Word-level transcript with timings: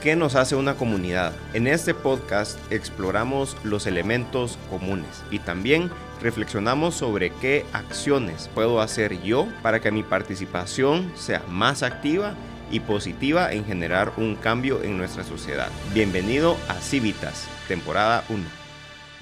¿Qué 0.00 0.16
nos 0.16 0.34
hace 0.34 0.56
una 0.56 0.76
comunidad? 0.76 1.34
En 1.52 1.66
este 1.66 1.92
podcast 1.92 2.58
exploramos 2.72 3.54
los 3.64 3.86
elementos 3.86 4.58
comunes 4.70 5.22
y 5.30 5.40
también 5.40 5.90
reflexionamos 6.22 6.94
sobre 6.94 7.28
qué 7.28 7.66
acciones 7.74 8.48
puedo 8.54 8.80
hacer 8.80 9.20
yo 9.20 9.46
para 9.62 9.80
que 9.80 9.90
mi 9.90 10.02
participación 10.02 11.12
sea 11.16 11.42
más 11.50 11.82
activa 11.82 12.34
y 12.70 12.80
positiva 12.80 13.52
en 13.52 13.66
generar 13.66 14.14
un 14.16 14.36
cambio 14.36 14.82
en 14.82 14.96
nuestra 14.96 15.22
sociedad. 15.22 15.68
Bienvenido 15.92 16.56
a 16.68 16.76
Civitas, 16.76 17.46
temporada 17.68 18.24
1. 18.30 18.42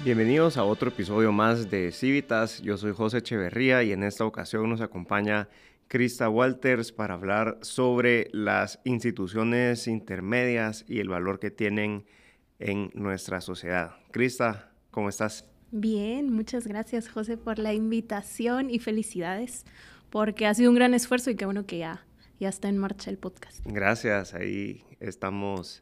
Bienvenidos 0.05 0.55
a 0.55 0.63
otro 0.63 0.91
episodio 0.91 1.33
más 1.33 1.69
de 1.69 1.91
Civitas. 1.91 2.61
Yo 2.61 2.77
soy 2.77 2.93
José 2.93 3.17
Echeverría 3.17 3.83
y 3.83 3.91
en 3.91 4.03
esta 4.03 4.23
ocasión 4.23 4.69
nos 4.69 4.79
acompaña 4.79 5.49
Krista 5.89 6.29
Walters 6.29 6.91
para 6.91 7.15
hablar 7.15 7.57
sobre 7.61 8.29
las 8.31 8.79
instituciones 8.83 9.87
intermedias 9.87 10.85
y 10.87 10.99
el 10.99 11.09
valor 11.09 11.39
que 11.39 11.49
tienen 11.49 12.05
en 12.59 12.91
nuestra 12.93 13.41
sociedad. 13.41 13.93
Krista, 14.11 14.71
¿cómo 14.91 15.09
estás? 15.09 15.49
Bien, 15.71 16.31
muchas 16.31 16.67
gracias 16.67 17.09
José 17.09 17.37
por 17.37 17.57
la 17.57 17.73
invitación 17.73 18.69
y 18.69 18.77
felicidades 18.77 19.65
porque 20.11 20.45
ha 20.45 20.53
sido 20.53 20.69
un 20.69 20.75
gran 20.75 20.93
esfuerzo 20.93 21.31
y 21.31 21.35
qué 21.35 21.45
bueno 21.45 21.65
que 21.65 21.79
ya, 21.79 22.05
ya 22.39 22.49
está 22.49 22.69
en 22.69 22.77
marcha 22.77 23.09
el 23.09 23.17
podcast. 23.17 23.65
Gracias, 23.65 24.35
ahí 24.35 24.83
estamos 24.99 25.81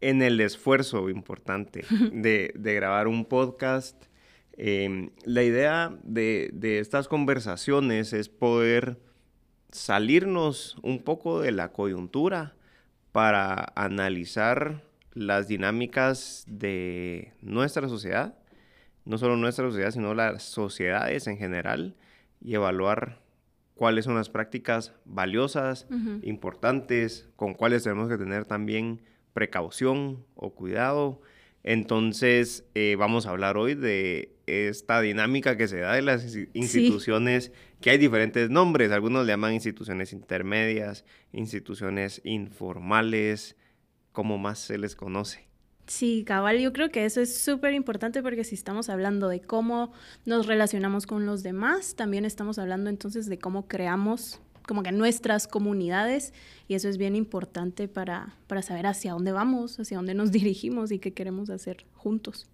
en 0.00 0.22
el 0.22 0.40
esfuerzo 0.40 1.08
importante 1.08 1.84
de, 2.12 2.52
grabar 2.56 3.06
un 3.06 3.24
podcast. 3.24 4.06
Em, 4.54 5.10
la 5.22 5.44
idea 5.44 5.96
de, 6.02 6.50
de 6.52 6.80
estas 6.80 7.06
conversaciones 7.06 8.12
es 8.12 8.28
poder 8.28 8.98
salirnos 9.72 10.76
un 10.82 11.02
poco 11.02 11.40
de 11.40 11.52
la 11.52 11.72
coyuntura 11.72 12.54
para 13.12 13.72
analizar 13.74 14.82
las 15.12 15.48
dinámicas 15.48 16.44
de 16.46 17.32
nuestra 17.40 17.88
sociedad, 17.88 18.34
no 19.04 19.18
solo 19.18 19.36
nuestra 19.36 19.68
sociedad, 19.68 19.90
sino 19.90 20.14
las 20.14 20.42
sociedades 20.42 21.26
en 21.26 21.36
general, 21.38 21.96
y 22.40 22.54
evaluar 22.54 23.20
cuáles 23.74 24.04
son 24.04 24.14
las 24.14 24.28
prácticas 24.28 24.92
valiosas, 25.04 25.86
importantes, 26.22 27.28
con 27.36 27.54
cuáles 27.54 27.82
tenemos 27.82 28.08
que 28.08 28.18
tener 28.18 28.44
también 28.44 29.00
precaución 29.32 30.24
o 30.34 30.50
cuidado. 30.50 31.20
Entonces, 31.62 32.64
eh, 32.74 32.96
vamos 32.98 33.26
a 33.26 33.30
hablar 33.30 33.56
hoy 33.56 33.74
de 33.74 34.34
esta 34.46 35.00
dinámica 35.00 35.56
que 35.56 35.68
se 35.68 35.78
da 35.78 35.94
de 35.94 36.02
las 36.02 36.36
instituciones, 36.54 37.52
que 37.80 37.90
hay 37.90 37.98
diferentes 37.98 38.50
nombres, 38.50 38.92
algunos 38.92 39.24
le 39.24 39.32
llaman 39.32 39.54
instituciones 39.54 40.12
intermedias, 40.12 41.04
instituciones 41.32 42.20
informales, 42.24 43.56
¿cómo 44.12 44.38
más 44.38 44.58
se 44.58 44.78
les 44.78 44.94
conoce? 44.94 45.48
Sí, 45.86 46.22
cabal, 46.24 46.60
yo 46.60 46.72
creo 46.72 46.90
que 46.90 47.04
eso 47.04 47.20
es 47.20 47.36
súper 47.36 47.74
importante 47.74 48.22
porque 48.22 48.44
si 48.44 48.54
estamos 48.54 48.88
hablando 48.88 49.28
de 49.28 49.40
cómo 49.40 49.92
nos 50.24 50.46
relacionamos 50.46 51.06
con 51.06 51.26
los 51.26 51.42
demás, 51.42 51.96
también 51.96 52.24
estamos 52.24 52.58
hablando 52.58 52.90
entonces 52.90 53.26
de 53.26 53.38
cómo 53.38 53.66
creamos 53.66 54.40
como 54.68 54.84
que 54.84 54.92
nuestras 54.92 55.48
comunidades 55.48 56.32
y 56.68 56.74
eso 56.74 56.88
es 56.88 56.96
bien 56.96 57.16
importante 57.16 57.88
para, 57.88 58.36
para 58.46 58.62
saber 58.62 58.86
hacia 58.86 59.12
dónde 59.12 59.32
vamos, 59.32 59.80
hacia 59.80 59.96
dónde 59.96 60.14
nos 60.14 60.30
dirigimos 60.32 60.92
y 60.92 61.00
qué 61.00 61.12
queremos 61.12 61.50
hacer 61.50 61.86
juntos. 61.94 62.48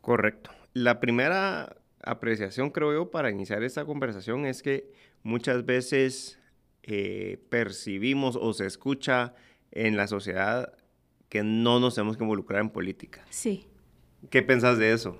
Correcto. 0.00 0.52
La 0.72 1.00
primera 1.00 1.76
apreciación, 2.02 2.70
creo 2.70 2.92
yo, 2.92 3.10
para 3.10 3.30
iniciar 3.30 3.62
esta 3.62 3.84
conversación 3.84 4.46
es 4.46 4.62
que 4.62 4.92
muchas 5.22 5.64
veces 5.64 6.38
eh, 6.82 7.38
percibimos 7.48 8.36
o 8.36 8.52
se 8.52 8.66
escucha 8.66 9.34
en 9.70 9.96
la 9.96 10.06
sociedad 10.06 10.72
que 11.28 11.42
no 11.42 11.80
nos 11.80 11.94
tenemos 11.94 12.16
que 12.16 12.24
involucrar 12.24 12.60
en 12.60 12.70
política. 12.70 13.24
Sí. 13.30 13.66
¿Qué 14.30 14.42
pensás 14.42 14.78
de 14.78 14.92
eso? 14.92 15.16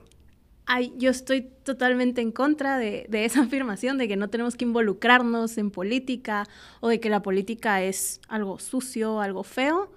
Ay, 0.67 0.93
yo 0.97 1.11
estoy 1.11 1.43
totalmente 1.63 2.21
en 2.21 2.33
contra 2.33 2.79
de, 2.79 3.07
esa 3.11 3.43
afirmación 3.45 3.99
de 3.99 4.09
que 4.09 4.17
no 4.17 4.29
tenemos 4.29 4.57
que 4.57 4.65
involucrarnos 4.65 5.59
en 5.59 5.71
política 5.71 6.47
o 6.81 6.89
de 6.89 7.01
que 7.01 7.11
la 7.11 7.23
política 7.23 7.83
es 7.83 8.21
algo 8.29 8.59
sucio, 8.59 9.21
algo 9.21 9.43
feo, 9.43 9.93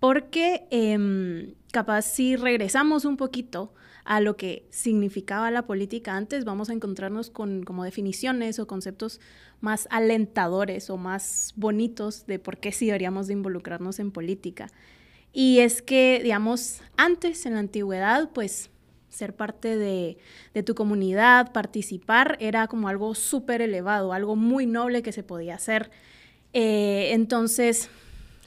porque 0.00 0.66
em, 0.70 1.54
capaz 1.72 2.02
si 2.02 2.36
regresamos 2.36 3.04
un 3.04 3.16
poquito 3.16 3.72
a 4.04 4.20
lo 4.20 4.36
que 4.36 4.66
significaba 4.70 5.50
la 5.50 5.66
política 5.66 6.16
antes, 6.16 6.44
vamos 6.44 6.68
a 6.68 6.74
encontrarnos 6.74 7.30
con 7.30 7.64
como 7.64 7.84
definiciones 7.84 8.58
o 8.58 8.66
conceptos 8.66 9.20
más 9.60 9.88
alentadores 9.90 10.90
o 10.90 10.98
más 10.98 11.54
bonitos 11.56 12.26
de 12.26 12.38
por 12.38 12.58
qué 12.58 12.70
sí 12.70 12.86
deberíamos 12.86 13.26
de 13.26 13.32
involucrarnos 13.32 13.98
en 13.98 14.10
política. 14.10 14.70
Y 15.32 15.60
es 15.60 15.82
que, 15.82 16.20
digamos, 16.22 16.80
antes, 16.96 17.44
en 17.46 17.54
la 17.54 17.60
antigüedad, 17.60 18.30
pues 18.32 18.70
ser 19.08 19.34
parte 19.34 19.76
de, 19.76 20.18
tu 20.64 20.74
comunidad, 20.74 21.52
participar, 21.52 22.36
era 22.40 22.68
como 22.68 22.88
algo 22.88 23.14
súper 23.14 23.62
elevado, 23.62 24.12
algo 24.12 24.36
muy 24.36 24.66
noble 24.66 25.02
que 25.02 25.12
se 25.12 25.22
podía 25.22 25.54
hacer. 25.54 25.90
Eh, 26.52 27.10
entonces, 27.12 27.88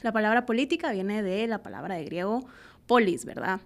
la 0.02 0.12
palabra 0.12 0.46
política 0.46 0.92
viene 0.92 1.22
de 1.22 1.46
la 1.46 1.62
palabra 1.62 1.96
de 1.96 2.04
griego 2.04 2.46
polis, 2.86 3.24
¿verdad? 3.24 3.60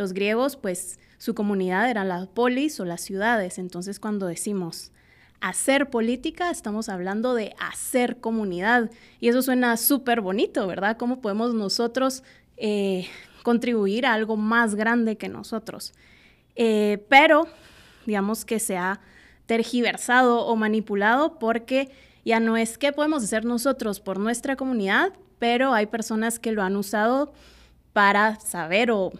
Los 0.00 0.14
griegos, 0.14 0.56
pues 0.56 0.98
su 1.18 1.34
comunidad 1.34 1.90
eran 1.90 2.08
las 2.08 2.26
polis 2.26 2.80
o 2.80 2.86
las 2.86 3.02
ciudades. 3.02 3.58
Entonces, 3.58 4.00
cuando 4.00 4.28
decimos 4.28 4.92
hacer 5.42 5.90
política, 5.90 6.50
estamos 6.50 6.88
hablando 6.88 7.34
de 7.34 7.54
hacer 7.58 8.16
comunidad. 8.16 8.90
Y 9.20 9.28
eso 9.28 9.42
suena 9.42 9.76
súper 9.76 10.22
bonito, 10.22 10.66
¿verdad? 10.66 10.96
¿Cómo 10.96 11.20
podemos 11.20 11.52
nosotros 11.52 12.22
eh, 12.56 13.08
contribuir 13.42 14.06
a 14.06 14.14
algo 14.14 14.38
más 14.38 14.74
grande 14.74 15.18
que 15.18 15.28
nosotros? 15.28 15.92
Eh, 16.56 17.04
pero, 17.10 17.46
digamos 18.06 18.46
que 18.46 18.58
se 18.58 18.78
ha 18.78 19.00
tergiversado 19.44 20.46
o 20.46 20.56
manipulado 20.56 21.38
porque 21.38 21.90
ya 22.24 22.40
no 22.40 22.56
es 22.56 22.78
qué 22.78 22.94
podemos 22.94 23.22
hacer 23.22 23.44
nosotros 23.44 24.00
por 24.00 24.18
nuestra 24.18 24.56
comunidad, 24.56 25.12
pero 25.38 25.74
hay 25.74 25.84
personas 25.84 26.38
que 26.38 26.52
lo 26.52 26.62
han 26.62 26.76
usado 26.76 27.34
para 27.92 28.40
saber 28.40 28.90
o 28.92 29.12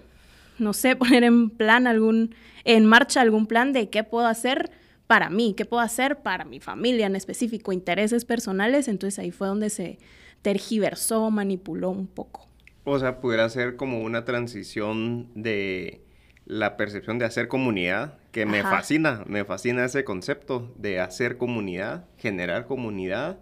no 0.61 0.73
sé, 0.73 0.97
poner 0.97 1.25
en 1.25 1.51
plan 1.51 1.87
algún, 1.87 2.35
en 2.65 2.87
marcha 2.87 3.21
algún 3.21 3.47
plan 3.47 3.73
de 3.73 3.91
qué 3.91 4.05
puedo 4.05 4.27
hacer 4.27 4.71
para 5.07 5.29
mí, 5.29 5.55
qué 5.57 5.65
puedo 5.65 5.83
hacer 5.83 6.23
para 6.23 6.45
mi 6.45 6.61
familia 6.61 7.07
en 7.07 7.17
específico, 7.17 7.73
intereses 7.73 8.25
personales. 8.25 8.87
Entonces 8.87 9.19
ahí 9.19 9.33
fue 9.33 9.49
donde 9.49 9.69
se 9.71 9.99
tergiversó, 10.43 11.31
manipuló 11.31 11.91
un 11.91 12.07
poco. 12.07 12.47
O 12.85 12.99
sea, 12.99 13.21
pudiera 13.21 13.49
ser 13.49 13.77
como 13.77 14.01
una 14.01 14.25
transición 14.25 15.29
de 15.35 16.03
la 16.47 16.77
percepción 16.77 17.19
de 17.19 17.25
hacer 17.25 17.49
comunidad, 17.49 18.19
que 18.33 18.47
me 18.47 18.63
fascina, 18.63 19.23
me 19.27 19.45
fascina 19.45 19.85
ese 19.85 20.05
concepto 20.05 20.73
de 20.77 21.01
hacer 21.01 21.37
comunidad, 21.37 22.07
generar 22.17 22.67
comunidad, 22.67 23.39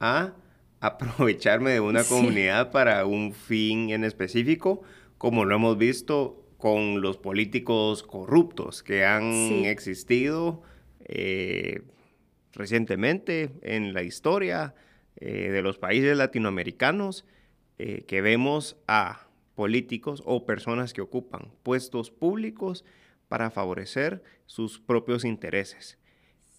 a 0.00 0.32
aprovecharme 0.80 1.72
de 1.72 1.80
una 1.80 2.04
comunidad 2.08 2.70
para 2.70 3.04
un 3.04 3.32
fin 3.32 3.90
en 3.90 4.04
específico, 4.04 4.82
como 5.18 5.44
lo 5.44 5.56
hemos 5.56 5.76
visto 5.76 6.44
con 6.58 7.00
los 7.00 7.16
políticos 7.16 8.02
corruptos 8.02 8.82
que 8.82 9.04
han 9.04 9.32
existido 9.64 10.62
eh, 11.04 11.82
recientemente 12.52 13.52
en 13.62 13.94
la 13.94 14.02
historia 14.02 14.74
eh, 15.16 15.50
de 15.50 15.62
los 15.62 15.78
países 15.78 16.16
latinoamericanos, 16.16 17.24
eh, 17.78 18.04
que 18.06 18.20
vemos 18.20 18.76
a 18.88 19.28
políticos 19.54 20.22
o 20.26 20.44
personas 20.46 20.92
que 20.92 21.00
ocupan 21.00 21.52
puestos 21.62 22.10
públicos 22.10 22.84
para 23.28 23.50
favorecer 23.50 24.22
sus 24.46 24.80
propios 24.80 25.24
intereses. 25.24 25.98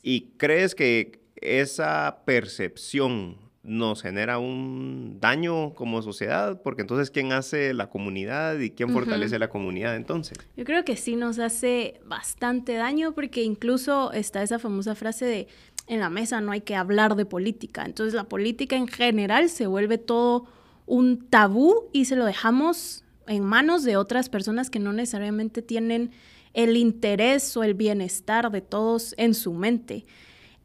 ¿Y 0.02 0.32
crees 0.38 0.76
que 0.76 1.20
esa 1.36 2.24
percepción 2.26 3.49
nos 3.70 4.02
genera 4.02 4.40
un 4.40 5.20
daño 5.22 5.76
como 5.76 6.02
sociedad, 6.02 6.62
porque 6.64 6.82
entonces 6.82 7.12
¿quién 7.12 7.32
hace 7.32 7.74
la 7.74 7.90
comunidad 7.90 8.60
y 8.60 8.72
quién 8.72 8.90
fortalece 8.90 9.38
la 9.38 9.50
comunidad 9.50 9.96
entonces? 9.96 10.38
Yo 10.58 10.66
creo 10.66 10.84
que 10.84 10.98
sí 10.98 11.16
nos 11.16 11.38
hace 11.38 12.02
bastante 12.04 12.74
daño 12.74 13.14
porque 13.14 13.44
incluso 13.44 14.12
está 14.12 14.42
esa 14.42 14.58
famosa 14.58 14.96
frase 14.96 15.26
de 15.26 15.48
en 15.88 16.00
la 16.00 16.10
mesa 16.10 16.42
no 16.42 16.52
hay 16.52 16.62
que 16.62 16.76
hablar 16.76 17.16
de 17.16 17.26
política, 17.26 17.86
entonces 17.86 18.14
la 18.14 18.24
política 18.24 18.76
en 18.76 18.88
general 18.88 19.50
se 19.50 19.68
vuelve 19.68 19.98
todo 19.98 20.48
un 20.86 21.28
tabú 21.30 21.90
y 21.94 22.06
se 22.06 22.16
lo 22.16 22.26
dejamos 22.26 23.04
en 23.28 23.44
manos 23.44 23.84
de 23.84 23.98
otras 23.98 24.30
personas 24.30 24.72
que 24.72 24.80
no 24.80 24.94
necesariamente 24.94 25.62
tienen 25.62 26.12
el 26.54 26.76
interés 26.76 27.56
o 27.56 27.64
el 27.64 27.76
bienestar 27.76 28.52
de 28.52 28.62
todos 28.62 29.14
en 29.18 29.36
su 29.36 29.54
mente. 29.54 30.06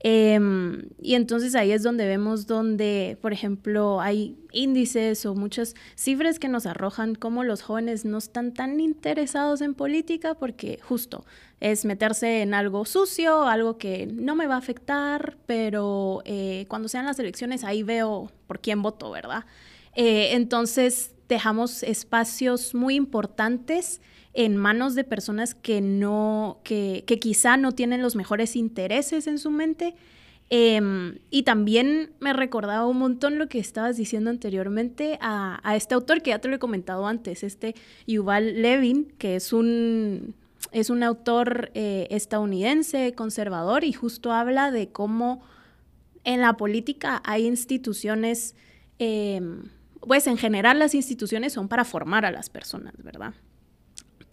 Em, 0.06 0.90
y 1.00 1.14
entonces 1.14 1.54
ahí 1.54 1.72
es 1.72 1.82
donde 1.82 2.06
vemos 2.06 2.46
donde, 2.46 3.16
por 3.22 3.32
ejemplo, 3.32 4.02
hay 4.02 4.36
índices 4.52 5.24
o 5.24 5.34
muchas 5.34 5.74
cifras 5.94 6.38
que 6.38 6.46
nos 6.46 6.66
arrojan 6.66 7.14
cómo 7.14 7.42
los 7.42 7.62
jóvenes 7.62 8.04
no 8.04 8.18
están 8.18 8.52
tan 8.52 8.80
interesados 8.80 9.62
en 9.62 9.72
política 9.72 10.34
porque 10.34 10.78
justo 10.82 11.24
es 11.58 11.86
meterse 11.86 12.42
en 12.42 12.52
algo 12.52 12.84
sucio, 12.84 13.44
algo 13.44 13.78
que 13.78 14.06
no 14.06 14.36
me 14.36 14.46
va 14.46 14.56
a 14.56 14.58
afectar, 14.58 15.38
pero 15.46 16.20
eh, 16.26 16.66
cuando 16.68 16.90
sean 16.90 17.06
las 17.06 17.18
elecciones 17.18 17.64
ahí 17.64 17.82
veo 17.82 18.30
por 18.46 18.60
quién 18.60 18.82
voto, 18.82 19.10
¿verdad? 19.10 19.46
Eh, 19.96 20.32
entonces 20.32 21.14
dejamos 21.30 21.82
espacios 21.82 22.74
muy 22.74 22.96
importantes 22.96 24.02
en 24.34 24.56
manos 24.56 24.94
de 24.94 25.04
personas 25.04 25.54
que 25.54 25.80
no, 25.80 26.60
que, 26.64 27.04
que 27.06 27.18
quizá 27.18 27.56
no 27.56 27.72
tienen 27.72 28.02
los 28.02 28.16
mejores 28.16 28.56
intereses 28.56 29.26
en 29.26 29.38
su 29.38 29.50
mente. 29.50 29.94
Em, 30.50 31.18
y 31.30 31.44
también 31.44 32.12
me 32.20 32.32
recordaba 32.32 32.86
un 32.86 32.98
montón 32.98 33.38
lo 33.38 33.48
que 33.48 33.58
estabas 33.58 33.96
diciendo 33.96 34.28
anteriormente 34.28 35.18
a, 35.22 35.58
a, 35.62 35.74
este 35.74 35.94
autor 35.94 36.20
que 36.20 36.30
ya 36.30 36.38
te 36.38 36.48
lo 36.48 36.56
he 36.56 36.58
comentado 36.58 37.06
antes, 37.06 37.42
este 37.42 37.74
Yuval 38.06 38.60
Levin, 38.60 39.06
que 39.16 39.36
es 39.36 39.54
un, 39.54 40.34
es 40.72 40.90
un 40.90 41.02
autor 41.02 41.70
eh, 41.74 42.08
estadounidense, 42.10 43.14
conservador, 43.14 43.84
y 43.84 43.92
justo 43.92 44.32
habla 44.32 44.70
de 44.70 44.88
cómo 44.88 45.42
en 46.24 46.40
la 46.40 46.56
política 46.56 47.22
hay 47.24 47.46
instituciones, 47.46 48.54
em, 48.98 49.70
pues 50.00 50.26
en 50.26 50.36
general 50.36 50.78
las 50.78 50.94
instituciones 50.94 51.52
son 51.52 51.68
para 51.68 51.84
formar 51.84 52.26
a 52.26 52.30
las 52.30 52.50
personas, 52.50 52.94
¿verdad? 53.02 53.34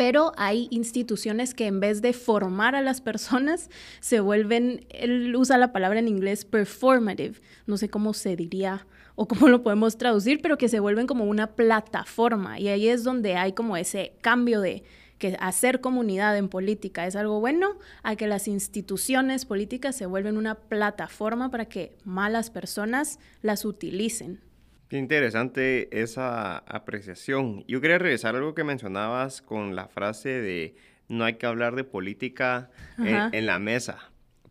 Pero 0.01 0.31
hay 0.36 0.68
instituciones 0.71 1.53
que 1.53 1.68
en 1.68 1.80
vez 1.80 2.01
de 2.01 2.13
formar 2.13 2.74
a 2.74 2.81
las 2.81 3.01
personas 3.01 3.69
se 4.00 4.19
vuelven, 4.19 4.88
él 4.89 5.36
usa 5.36 5.59
la 5.59 5.71
palabra 5.71 6.00
en 6.00 6.07
inglés 6.07 6.44
performative, 6.44 7.39
no 7.68 7.77
sé 7.77 7.88
cómo 7.88 8.15
se 8.15 8.36
diría 8.36 8.88
o 9.13 9.27
cómo 9.27 9.48
lo 9.48 9.62
podemos 9.62 10.00
traducir, 10.00 10.42
pero 10.42 10.57
que 10.57 10.69
se 10.69 10.80
vuelven 10.80 11.06
como 11.06 11.25
una 11.25 11.51
plataforma 11.56 12.59
y 12.59 12.69
ahí 12.69 12.88
es 12.88 13.03
donde 13.03 13.36
hay 13.36 13.53
como 13.53 13.77
ese 13.77 14.13
cambio 14.21 14.59
de 14.59 14.83
que 15.19 15.38
hacer 15.39 15.81
comunidad 15.81 16.36
en 16.36 16.50
política 16.50 17.06
es 17.06 17.15
algo 17.15 17.39
bueno, 17.39 17.77
a 18.01 18.15
que 18.15 18.25
las 18.25 18.48
instituciones 18.48 19.45
políticas 19.45 19.95
se 19.95 20.07
vuelven 20.07 20.36
una 20.36 20.56
plataforma 20.56 21.51
para 21.51 21.65
que 21.65 21.95
malas 22.06 22.50
personas 22.50 23.19
las 23.44 23.65
utilicen. 23.65 24.42
Qué 24.91 24.97
interesante 24.97 25.88
esa 26.01 26.57
apreciación. 26.57 27.63
Yo 27.65 27.79
quería 27.79 27.97
regresar 27.97 28.35
a 28.35 28.39
algo 28.39 28.53
que 28.53 28.65
mencionabas 28.65 29.41
con 29.41 29.73
la 29.73 29.88
frase 29.88 30.27
de 30.27 30.75
no 31.07 31.23
hay 31.23 31.35
que 31.35 31.45
hablar 31.45 31.77
de 31.77 31.85
política 31.85 32.69
en, 32.97 33.45
la 33.45 33.57
mesa. 33.57 33.99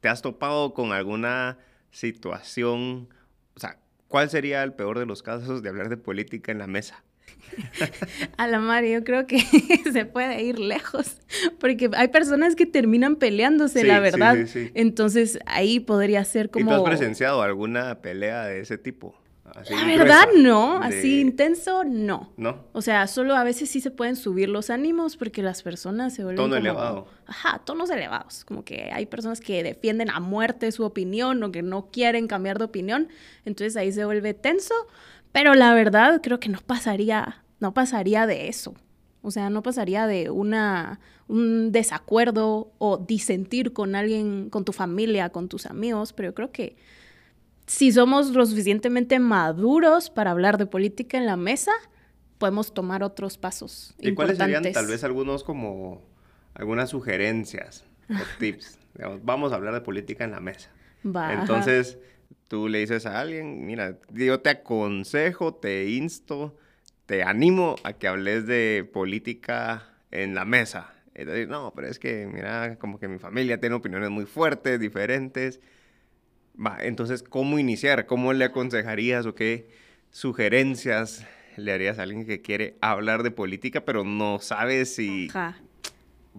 ¿Te 0.01 0.09
has 0.09 0.23
topado 0.23 0.73
con 0.73 0.93
alguna 0.93 1.59
situación? 1.91 3.11
O 3.55 3.61
sea, 3.61 3.81
¿cuál 4.09 4.31
sería 4.31 4.63
el 4.63 4.73
peor 4.73 4.99
de 4.99 5.05
los 5.05 5.23
casos 5.23 5.63
de 5.63 5.69
hablar 5.69 5.91
de 5.91 5.99
política 5.99 6.51
en 6.51 6.57
la 6.57 6.67
mesa? 6.67 7.05
A 8.39 8.49
la 8.49 8.61
madre, 8.61 8.93
yo 8.93 9.05
creo 9.05 9.27
que 9.27 9.41
se 9.93 10.07
puede 10.07 10.43
ir 10.43 10.59
lejos, 10.59 11.19
porque 11.59 11.91
hay 11.95 12.09
personas 12.09 12.57
que 12.57 12.65
terminan 12.65 13.17
peleándose, 13.17 13.85
la 13.85 14.01
verdad. 14.01 14.39
Entonces 14.73 15.39
ahí 15.45 15.81
podría 15.81 16.25
ser 16.25 16.49
como... 16.49 16.65
¿Y 16.65 16.75
tú 16.75 16.75
has 16.77 16.83
presenciado 16.83 17.43
alguna 17.43 18.01
pelea 18.01 18.47
de 18.47 18.61
ese 18.61 18.79
tipo? 18.79 19.20
La 19.71 19.85
verdad 19.85 20.29
no, 20.37 20.77
así 20.83 21.21
intenso 21.21 21.85
no. 21.85 22.33
No. 22.37 22.65
O 22.73 22.83
sea, 22.83 23.07
solo 23.07 23.35
a 23.35 23.45
veces 23.45 23.71
sí 23.71 23.81
se 23.81 23.91
pueden 23.91 24.17
subir 24.17 24.49
los 24.49 24.71
ánimos 24.71 25.17
porque 25.17 25.43
las 25.43 25.63
personas 25.63 26.15
se 26.15 26.25
vuelven 26.25 26.45
Tono 26.45 26.57
elevado. 26.57 27.07
Ajá, 27.27 27.61
tonos 27.65 27.91
elevados. 27.91 28.45
Como 28.45 28.65
que 28.65 28.91
hay 28.93 29.07
personas 29.07 29.41
que 29.41 29.63
defienden 29.63 30.11
a 30.11 30.21
muerte 30.21 30.73
su 30.73 30.85
opinión 30.85 31.43
o 31.43 31.53
que 31.53 31.63
no 31.63 31.91
quieren 31.91 32.27
cambiar 32.27 32.59
de 32.59 32.65
opinión. 32.65 33.09
Entonces 33.45 33.77
ahí 33.77 33.93
se 33.93 34.05
vuelve 34.05 34.35
tenso. 34.35 34.75
Pero 35.33 35.55
la 35.55 35.75
verdad 35.75 36.21
creo 36.23 36.41
que 36.41 36.49
no 36.49 36.61
pasaría, 36.61 37.43
no 37.61 37.73
pasaría 37.73 38.27
de 38.27 38.49
eso. 38.49 38.75
O 39.23 39.31
sea, 39.31 39.51
no 39.51 39.63
pasaría 39.63 40.07
de 40.07 40.31
una, 40.31 41.01
un 41.29 41.73
desacuerdo 41.73 42.73
o 42.79 42.99
disentir 42.99 43.73
con 43.73 43.95
alguien, 43.95 44.49
con 44.51 44.65
tu 44.65 44.73
familia, 44.73 45.29
con 45.29 45.49
tus 45.49 45.67
amigos, 45.67 46.13
pero 46.13 46.31
yo 46.31 46.35
creo 46.35 46.53
que 46.53 46.77
si 47.71 47.93
somos 47.93 48.31
lo 48.31 48.45
suficientemente 48.47 49.21
maduros 49.21 50.11
para 50.11 50.33
hablar 50.33 50.59
de 50.59 50.67
política 50.67 51.19
en 51.19 51.25
la 51.25 51.37
mesa, 51.37 51.71
podemos 52.39 52.75
tomar 52.75 53.05
otros 53.05 53.39
pasos. 53.39 53.95
¿Y 54.01 54.13
cuáles 54.13 54.39
serían 54.39 54.65
tal 54.73 54.89
vez 54.89 55.05
algunos 55.05 55.45
como 55.45 56.03
algunas 56.55 56.91
sugerencias 56.91 57.85
o 58.09 58.15
tips? 58.41 58.77
vamos 59.23 59.53
a 59.53 59.55
hablar 59.55 59.73
de 59.73 59.83
política 59.83 60.25
en 60.25 60.33
la 60.33 60.41
mesa. 60.41 60.69
Entonces, 61.05 61.97
tú 62.49 62.67
le 62.67 62.81
dices 62.81 63.07
a 63.07 63.21
alguien, 63.21 63.65
mira, 63.65 63.99
yo 64.11 64.41
te 64.41 64.51
aconsejo, 64.51 65.55
te 65.55 65.91
insto, 65.91 66.57
te 67.07 67.23
animo 67.23 67.77
a 67.85 67.93
que 67.93 68.09
hables 68.09 68.49
de 68.49 68.91
política 68.93 69.85
en 70.11 70.35
la 70.35 70.45
mesa. 70.45 70.93
Entonces, 71.15 71.47
no, 71.47 71.73
pero 71.77 71.87
es 71.87 72.01
que, 72.01 72.27
mira, 72.27 72.77
como 72.81 72.99
que 72.99 73.07
mi 73.07 73.21
familia 73.21 73.61
tiene 73.61 73.77
opiniones 73.77 74.11
muy 74.11 74.27
fuertes, 74.27 74.81
diferentes. 74.81 75.61
Va, 76.55 76.79
entonces, 76.81 77.23
¿cómo 77.23 77.59
iniciar? 77.59 78.07
¿Cómo 78.07 78.33
le 78.33 78.45
aconsejarías 78.45 79.27
o 79.27 79.35
qué 79.35 79.69
sugerencias 80.11 81.27
le 81.57 81.73
harías 81.73 81.99
a 81.99 82.03
alguien 82.03 82.27
que 82.27 82.41
quiere 82.41 82.77
hablar 82.81 83.23
de 83.23 83.31
política, 83.31 83.85
pero 83.85 84.05
no 84.05 84.39
sabe 84.41 84.85
si... 84.87 85.29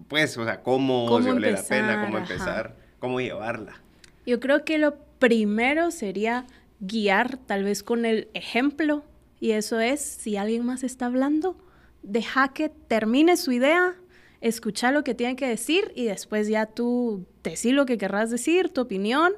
Pues, 0.08 0.36
o 0.38 0.44
sea, 0.44 0.62
cómo, 0.62 1.20
si 1.20 1.28
vale 1.28 1.52
la 1.52 1.62
pena, 1.62 2.04
cómo 2.04 2.18
empezar, 2.18 2.76
cómo 2.98 3.20
llevarla. 3.20 3.80
Yo 4.24 4.40
creo 4.40 4.64
que 4.64 4.78
lo 4.78 4.96
primero 5.18 5.90
sería 5.90 6.46
guiar 6.80 7.36
tal 7.36 7.64
vez 7.64 7.82
con 7.82 8.04
el 8.04 8.28
ejemplo, 8.34 9.04
y 9.38 9.52
eso 9.52 9.80
es, 9.80 10.00
si 10.00 10.36
alguien 10.36 10.64
más 10.64 10.82
está 10.82 11.06
hablando, 11.06 11.56
deja 12.02 12.52
que 12.52 12.68
termine 12.68 13.36
su 13.36 13.52
idea, 13.52 13.94
escucha 14.40 14.92
lo 14.92 15.04
que 15.04 15.14
tiene 15.14 15.36
que 15.36 15.46
decir 15.46 15.92
y 15.94 16.06
después 16.06 16.48
ya 16.48 16.66
tú 16.66 17.26
decir 17.42 17.74
lo 17.74 17.86
que 17.86 17.98
querrás 17.98 18.30
decir, 18.30 18.70
tu 18.70 18.80
opinión, 18.80 19.32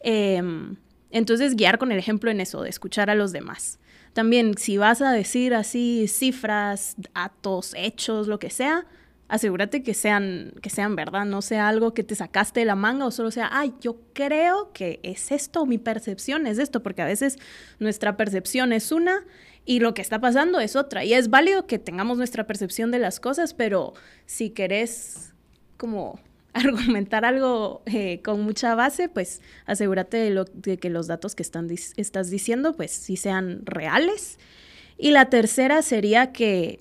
Em, 0.00 0.76
entonces, 1.10 1.56
guiar 1.56 1.78
con 1.78 1.92
el 1.92 1.98
ejemplo 1.98 2.30
en 2.30 2.40
eso, 2.40 2.62
de 2.62 2.70
escuchar 2.70 3.10
a 3.10 3.14
los 3.14 3.32
demás. 3.32 3.78
También, 4.12 4.56
si 4.56 4.76
vas 4.76 5.02
a 5.02 5.12
decir 5.12 5.54
así 5.54 6.06
cifras, 6.08 6.96
datos, 7.14 7.74
hechos, 7.76 8.26
lo 8.26 8.38
que 8.38 8.50
sea, 8.50 8.86
asegúrate 9.28 9.82
que 9.82 9.94
sean, 9.94 10.52
que 10.60 10.70
sean 10.70 10.96
verdad, 10.96 11.24
no 11.24 11.40
sea 11.40 11.68
algo 11.68 11.94
que 11.94 12.02
te 12.02 12.16
sacaste 12.16 12.60
de 12.60 12.66
la 12.66 12.74
manga 12.74 13.06
o 13.06 13.10
solo 13.12 13.30
sea, 13.30 13.48
ay, 13.52 13.72
yo 13.80 14.00
creo 14.12 14.72
que 14.72 14.98
es 15.04 15.30
esto, 15.30 15.66
mi 15.66 15.78
percepción 15.78 16.48
es 16.48 16.58
esto, 16.58 16.82
porque 16.82 17.02
a 17.02 17.06
veces 17.06 17.38
nuestra 17.78 18.16
percepción 18.16 18.72
es 18.72 18.90
una 18.90 19.24
y 19.64 19.78
lo 19.78 19.94
que 19.94 20.02
está 20.02 20.20
pasando 20.20 20.58
es 20.58 20.74
otra. 20.74 21.04
Y 21.04 21.14
es 21.14 21.30
válido 21.30 21.66
que 21.66 21.78
tengamos 21.78 22.18
nuestra 22.18 22.46
percepción 22.46 22.90
de 22.90 22.98
las 22.98 23.20
cosas, 23.20 23.54
pero 23.54 23.94
si 24.26 24.50
querés 24.50 25.32
como 25.76 26.18
argumentar 26.54 27.24
algo 27.24 27.82
eh, 27.86 28.20
con 28.22 28.40
mucha 28.42 28.74
base, 28.74 29.08
pues 29.08 29.40
asegúrate 29.66 30.16
de, 30.52 30.78
que 30.78 30.90
los 30.90 31.06
datos 31.06 31.34
que 31.34 31.42
estás 31.42 32.30
diciendo, 32.30 32.76
pues 32.76 32.90
sí 32.90 33.16
sean 33.16 33.62
reales. 33.64 34.38
Y 34.98 35.12
la 35.12 35.30
tercera 35.30 35.82
sería 35.82 36.32
que, 36.32 36.80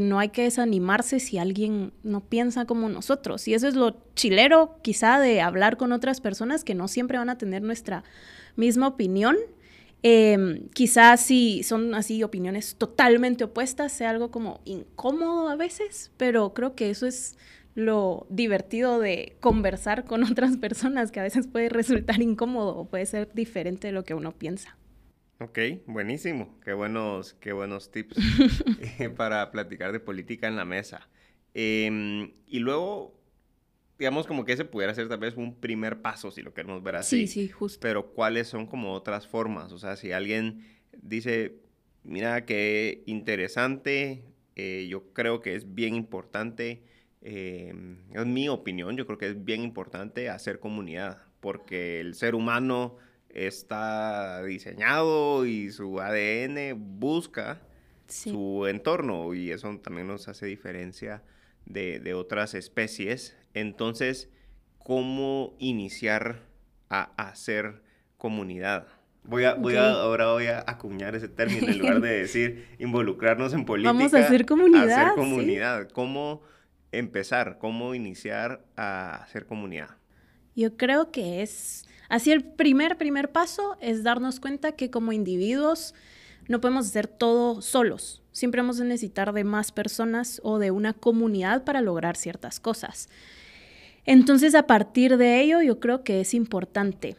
no 0.00 0.18
hay 0.18 0.30
que 0.30 0.42
desanimarse 0.42 1.20
si 1.20 1.38
alguien 1.38 1.92
no 2.02 2.20
piensa 2.20 2.64
como 2.64 2.88
nosotros. 2.88 3.46
Y 3.48 3.54
eso 3.54 3.68
es 3.68 3.74
lo 3.74 3.96
chilero 4.14 4.78
quizá 4.82 5.20
de 5.20 5.40
hablar 5.40 5.76
con 5.76 5.92
otras 5.92 6.20
personas 6.20 6.64
que 6.64 6.74
no 6.74 6.88
siempre 6.88 7.18
van 7.18 7.30
a 7.30 7.38
tener 7.38 7.62
nuestra 7.62 8.02
misma 8.56 8.88
opinión. 8.88 9.36
Eh, 10.02 10.68
quizás 10.74 11.20
si 11.20 11.62
son 11.62 11.94
así 11.94 12.22
opiniones 12.22 12.76
totalmente 12.76 13.44
opuestas, 13.44 13.92
sea 13.92 14.10
algo 14.10 14.30
como 14.30 14.60
incómodo 14.64 15.48
a 15.48 15.56
veces, 15.56 16.10
pero 16.18 16.52
creo 16.52 16.74
que 16.74 16.90
eso 16.90 17.06
es 17.06 17.36
lo 17.74 18.26
divertido 18.30 19.00
de 19.00 19.36
conversar 19.40 20.04
con 20.04 20.22
otras 20.30 20.56
personas, 20.56 21.10
que 21.10 21.20
a 21.20 21.24
veces 21.24 21.46
puede 21.46 21.68
resultar 21.68 22.22
incómodo 22.22 22.76
o 22.76 22.88
puede 22.88 23.06
ser 23.06 23.32
diferente 23.34 23.88
de 23.88 23.92
lo 23.92 24.04
que 24.04 24.14
uno 24.14 24.32
piensa. 24.32 24.76
Ok, 25.40 25.58
buenísimo. 25.86 26.58
Qué 26.64 26.72
buenos, 26.72 27.34
qué 27.34 27.52
buenos 27.52 27.90
tips 27.90 28.16
eh, 29.00 29.10
para 29.10 29.50
platicar 29.50 29.92
de 29.92 30.00
política 30.00 30.46
en 30.46 30.56
la 30.56 30.64
mesa. 30.64 31.08
Em, 31.54 32.32
y 32.46 32.60
luego, 32.60 33.20
digamos 33.98 34.26
como 34.26 34.44
que 34.44 34.52
ese 34.52 34.64
pudiera 34.64 34.94
ser 34.94 35.08
tal 35.08 35.18
vez 35.18 35.36
un 35.36 35.56
primer 35.56 36.02
paso, 36.02 36.30
si 36.30 36.42
lo 36.42 36.54
queremos 36.54 36.82
ver 36.82 36.96
así. 36.96 37.26
Sí, 37.26 37.46
sí, 37.46 37.48
justo. 37.48 37.80
Pero 37.80 38.12
¿cuáles 38.12 38.46
son 38.46 38.66
como 38.66 38.92
otras 38.92 39.26
formas? 39.26 39.72
O 39.72 39.78
sea, 39.78 39.96
si 39.96 40.12
alguien 40.12 40.64
dice, 41.02 41.56
mira, 42.04 42.44
qué 42.44 43.02
interesante, 43.06 44.24
eh, 44.54 44.86
yo 44.88 45.12
creo 45.12 45.40
que 45.40 45.56
es 45.56 45.74
bien 45.74 45.96
importante 45.96 46.84
Em, 47.26 47.96
es 48.12 48.26
mi 48.26 48.50
opinión, 48.50 48.98
yo 48.98 49.06
creo 49.06 49.16
que 49.16 49.28
es 49.28 49.44
bien 49.44 49.62
importante 49.62 50.28
hacer 50.28 50.60
comunidad, 50.60 51.22
porque 51.40 51.98
el 51.98 52.14
ser 52.14 52.34
humano 52.34 52.98
está 53.30 54.44
diseñado 54.44 55.46
y 55.46 55.70
su 55.70 56.00
ADN 56.00 56.74
busca 57.00 57.62
su 58.06 58.66
entorno 58.66 59.32
y 59.32 59.52
eso 59.52 59.74
también 59.78 60.06
nos 60.06 60.28
hace 60.28 60.44
diferencia 60.44 61.22
de, 61.64 62.12
otras 62.12 62.52
especies. 62.52 63.34
Entonces, 63.54 64.28
¿cómo 64.76 65.56
iniciar 65.58 66.42
a 66.90 67.04
hacer 67.16 67.82
comunidad? 68.18 68.86
Voy 69.22 69.44
a, 69.44 69.54
voy 69.54 69.76
a, 69.76 69.92
ahora 69.92 70.32
voy 70.32 70.48
a 70.48 70.62
acuñar 70.66 71.14
ese 71.14 71.28
término 71.28 71.68
en 71.68 71.78
lugar 71.78 72.00
de 72.02 72.18
decir 72.18 72.68
involucrarnos 72.78 73.54
en 73.54 73.64
política. 73.64 73.94
Vamos 73.94 74.12
a 74.12 74.18
hacer 74.18 74.44
comunidad. 74.44 74.90
hacer 74.90 75.14
comunidad. 75.14 75.88
¿Cómo 75.88 76.42
empezar? 76.98 77.58
¿Cómo 77.58 77.94
iniciar 77.94 78.64
a 78.76 79.22
hacer 79.22 79.46
comunidad? 79.46 79.90
Yo 80.56 80.76
creo 80.76 81.10
que 81.10 81.42
es, 81.42 81.86
así 82.08 82.30
el 82.30 82.44
primer, 82.44 82.96
primer 82.96 83.32
paso 83.32 83.76
es 83.80 84.02
darnos 84.02 84.40
cuenta 84.40 84.72
que 84.72 84.90
como 84.90 85.12
individuos 85.12 85.94
no 86.48 86.60
podemos 86.60 86.86
hacer 86.86 87.06
todo 87.06 87.62
solos. 87.62 88.22
Siempre 88.32 88.60
vamos 88.60 88.80
a 88.80 88.84
necesitar 88.84 89.32
de 89.32 89.44
más 89.44 89.72
personas 89.72 90.40
o 90.44 90.58
de 90.58 90.70
una 90.70 90.92
comunidad 90.92 91.64
para 91.64 91.80
lograr 91.80 92.16
ciertas 92.16 92.60
cosas. 92.60 93.08
Entonces, 94.06 94.54
a 94.54 94.66
partir 94.66 95.16
de 95.16 95.40
ello, 95.40 95.62
yo 95.62 95.80
creo 95.80 96.04
que 96.04 96.20
es 96.20 96.34
importante 96.34 97.16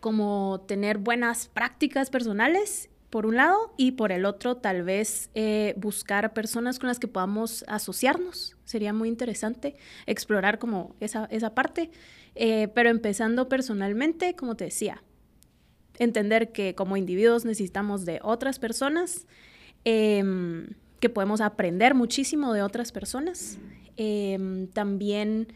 como 0.00 0.64
tener 0.66 0.98
buenas 0.98 1.48
prácticas 1.48 2.10
personales 2.10 2.88
por 3.10 3.26
un 3.26 3.36
lado 3.36 3.74
y 3.76 3.92
por 3.92 4.12
el 4.12 4.24
otro 4.24 4.56
tal 4.56 4.84
vez 4.84 5.30
eh, 5.34 5.74
buscar 5.76 6.32
personas 6.32 6.78
con 6.78 6.88
las 6.88 6.98
que 6.98 7.08
podamos 7.08 7.64
asociarnos. 7.66 8.56
Sería 8.64 8.92
muy 8.92 9.08
interesante 9.08 9.76
explorar 10.06 10.58
como 10.58 10.94
esa, 11.00 11.26
esa 11.26 11.54
parte. 11.54 11.90
Eh, 12.36 12.68
pero 12.74 12.90
empezando 12.90 13.48
personalmente, 13.48 14.34
como 14.34 14.54
te 14.54 14.64
decía, 14.64 15.02
entender 15.98 16.52
que 16.52 16.74
como 16.74 16.96
individuos 16.96 17.44
necesitamos 17.44 18.04
de 18.04 18.20
otras 18.22 18.58
personas, 18.58 19.26
em, 19.84 20.68
que 21.00 21.08
podemos 21.08 21.40
aprender 21.40 21.94
muchísimo 21.94 22.52
de 22.52 22.62
otras 22.62 22.92
personas. 22.92 23.58
Em, 23.96 24.68
también 24.68 25.48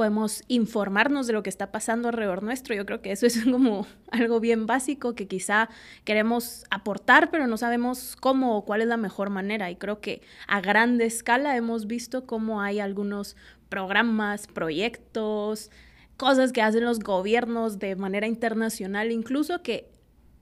podemos 0.00 0.44
informarnos 0.48 1.26
de 1.26 1.34
lo 1.34 1.42
que 1.42 1.50
está 1.50 1.70
pasando 1.72 2.08
alrededor 2.08 2.42
nuestro. 2.42 2.74
Yo 2.74 2.86
creo 2.86 3.02
que 3.02 3.12
eso 3.12 3.26
es 3.26 3.44
como 3.44 3.86
algo 4.10 4.40
bien 4.40 4.64
básico 4.64 5.14
que 5.14 5.28
quizá 5.28 5.68
queremos 6.04 6.64
aportar, 6.70 7.30
pero 7.30 7.46
no 7.46 7.58
sabemos 7.58 8.16
cómo 8.18 8.56
o 8.56 8.64
cuál 8.64 8.80
es 8.80 8.88
la 8.88 8.96
mejor 8.96 9.28
manera. 9.28 9.70
Y 9.70 9.76
creo 9.76 10.00
que 10.00 10.22
a 10.48 10.62
grande 10.62 11.04
escala 11.04 11.54
hemos 11.54 11.86
visto 11.86 12.24
cómo 12.24 12.62
hay 12.62 12.80
algunos 12.80 13.36
programas, 13.68 14.46
proyectos, 14.46 15.70
cosas 16.16 16.52
que 16.52 16.62
hacen 16.62 16.84
los 16.84 17.00
gobiernos 17.00 17.78
de 17.78 17.94
manera 17.94 18.26
internacional, 18.26 19.12
incluso 19.12 19.62
que 19.62 19.90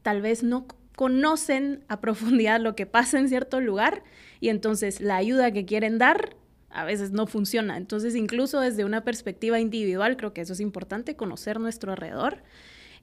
tal 0.03 0.23
vez 0.23 0.45
no 0.45 0.69
conocen 0.95 1.85
a 1.89 2.01
profundidad 2.01 2.61
lo 2.61 2.77
que 2.77 2.87
pasa 2.87 3.19
en 3.19 3.29
cierto 3.29 3.61
lugar 3.61 4.05
y 4.39 4.51
entonces 4.51 5.01
la 5.01 5.17
ayuda 5.17 5.51
que 5.51 5.65
quieren 5.65 5.99
dar 5.99 6.37
a 6.71 6.85
veces 6.85 7.13
no 7.13 7.27
funciona. 7.27 7.77
Entonces, 7.77 8.15
incluso 8.15 8.61
desde 8.61 8.85
una 8.85 9.03
perspectiva 9.03 9.61
individual, 9.61 10.17
creo 10.17 10.33
que 10.33 10.43
eso 10.43 10.53
es 10.53 10.61
importante, 10.61 11.17
conocer 11.17 11.61
nuestro 11.61 11.93
alrededor, 11.93 12.43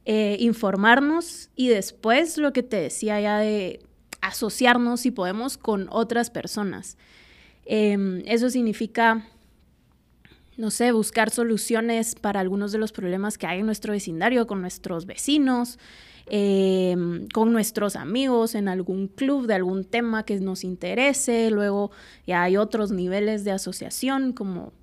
eh, 0.06 0.38
informarnos 0.40 1.50
y 1.56 1.70
después 1.70 2.38
lo 2.38 2.54
que 2.54 2.64
te 2.64 2.78
decía 2.78 3.20
ya 3.20 3.40
de 3.40 3.80
asociarnos 4.22 5.02
si 5.02 5.12
podemos 5.12 5.58
con 5.58 5.88
otras 5.90 6.30
personas. 6.30 6.98
Em, 7.66 8.22
eso 8.26 8.50
significa, 8.50 9.28
no 10.58 10.70
sé, 10.70 10.92
buscar 10.92 11.32
soluciones 11.32 12.16
para 12.16 12.40
algunos 12.40 12.72
de 12.72 12.78
los 12.78 12.92
problemas 12.92 13.38
que 13.38 13.48
hay 13.48 13.60
en 13.60 13.66
nuestro 13.66 13.94
vecindario, 13.94 14.46
con 14.46 14.62
nuestros 14.62 15.06
vecinos, 15.08 15.80
Em, 16.28 17.28
con 17.28 17.54
nuestros 17.54 17.96
amigos 17.96 18.56
en 18.56 18.68
algún 18.68 19.08
club 19.08 19.46
de 19.46 19.54
algún 19.54 19.84
tema 19.84 20.26
que 20.26 20.40
nos 20.40 20.64
interese. 20.64 21.52
Luego 21.52 21.92
ya 22.26 22.42
hay 22.42 22.58
otros 22.58 22.92
niveles 22.92 23.44
de 23.44 23.52
asociación 23.52 24.34
como 24.34 24.74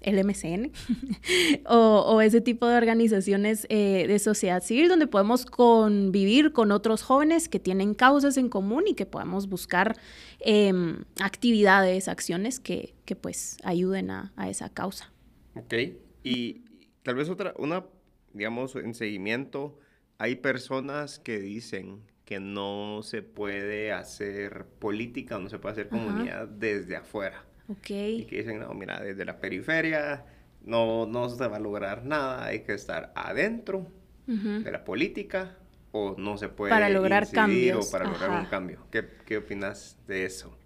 el 0.00 0.24
MCN 0.24 0.72
o, 1.68 2.20
ese 2.20 2.40
tipo 2.40 2.66
de 2.66 2.76
organizaciones 2.76 3.66
eh, 3.70 4.06
de 4.06 4.18
sociedad 4.18 4.62
civil 4.62 4.88
donde 4.88 5.06
podemos 5.06 5.46
convivir 5.46 6.52
con 6.52 6.70
otros 6.70 7.02
jóvenes 7.02 7.48
que 7.48 7.58
tienen 7.58 7.94
causas 7.94 8.36
en 8.36 8.48
común 8.48 8.84
y 8.86 8.94
que 8.94 9.06
podamos 9.06 9.48
buscar 9.48 9.96
em, 10.40 11.04
actividades, 11.20 12.08
acciones 12.08 12.60
que, 12.60 12.94
que 13.04 13.16
pues 13.16 13.56
ayuden 13.64 14.10
a, 14.10 14.32
a, 14.36 14.48
esa 14.48 14.68
causa. 14.68 15.12
Ok, 15.54 15.74
y 16.22 16.62
tal 17.02 17.14
vez 17.14 17.28
otra, 17.28 17.54
una, 17.56 17.84
digamos, 18.32 18.76
en 18.76 18.94
seguimiento 18.94 19.78
hay 20.18 20.36
personas 20.36 21.18
que 21.18 21.38
dicen 21.38 22.02
que 22.24 22.40
no 22.40 23.00
se 23.02 23.22
puede 23.22 23.92
hacer 23.92 24.66
política, 24.78 25.38
no 25.38 25.48
se 25.48 25.58
puede 25.58 25.72
hacer 25.74 25.88
comunidad 25.88 26.48
desde 26.48 26.96
afuera. 26.96 27.44
Ok. 27.68 27.90
Y 27.90 28.24
que 28.24 28.38
dicen, 28.38 28.58
no, 28.58 28.72
mira, 28.74 29.00
desde 29.00 29.24
la 29.24 29.38
periferia 29.38 30.24
no, 30.64 31.06
no 31.06 31.28
se 31.28 31.46
va 31.46 31.56
a 31.56 31.60
lograr 31.60 32.04
nada, 32.04 32.44
hay 32.44 32.60
que 32.60 32.74
estar 32.74 33.12
adentro 33.14 33.90
de 34.26 34.72
la 34.72 34.84
política 34.84 35.56
o 35.92 36.16
no 36.18 36.36
se 36.36 36.48
puede 36.48 36.70
para 36.70 36.90
lograr 36.90 37.30
cambios 37.30 37.86
o 37.86 37.92
para 37.92 38.10
lograr 38.10 38.30
un 38.30 38.46
cambio. 38.46 38.84
¿Qué, 38.90 39.06
¿Qué, 39.24 39.36
opinas 39.36 39.96
de 40.08 40.24
eso? 40.24 40.58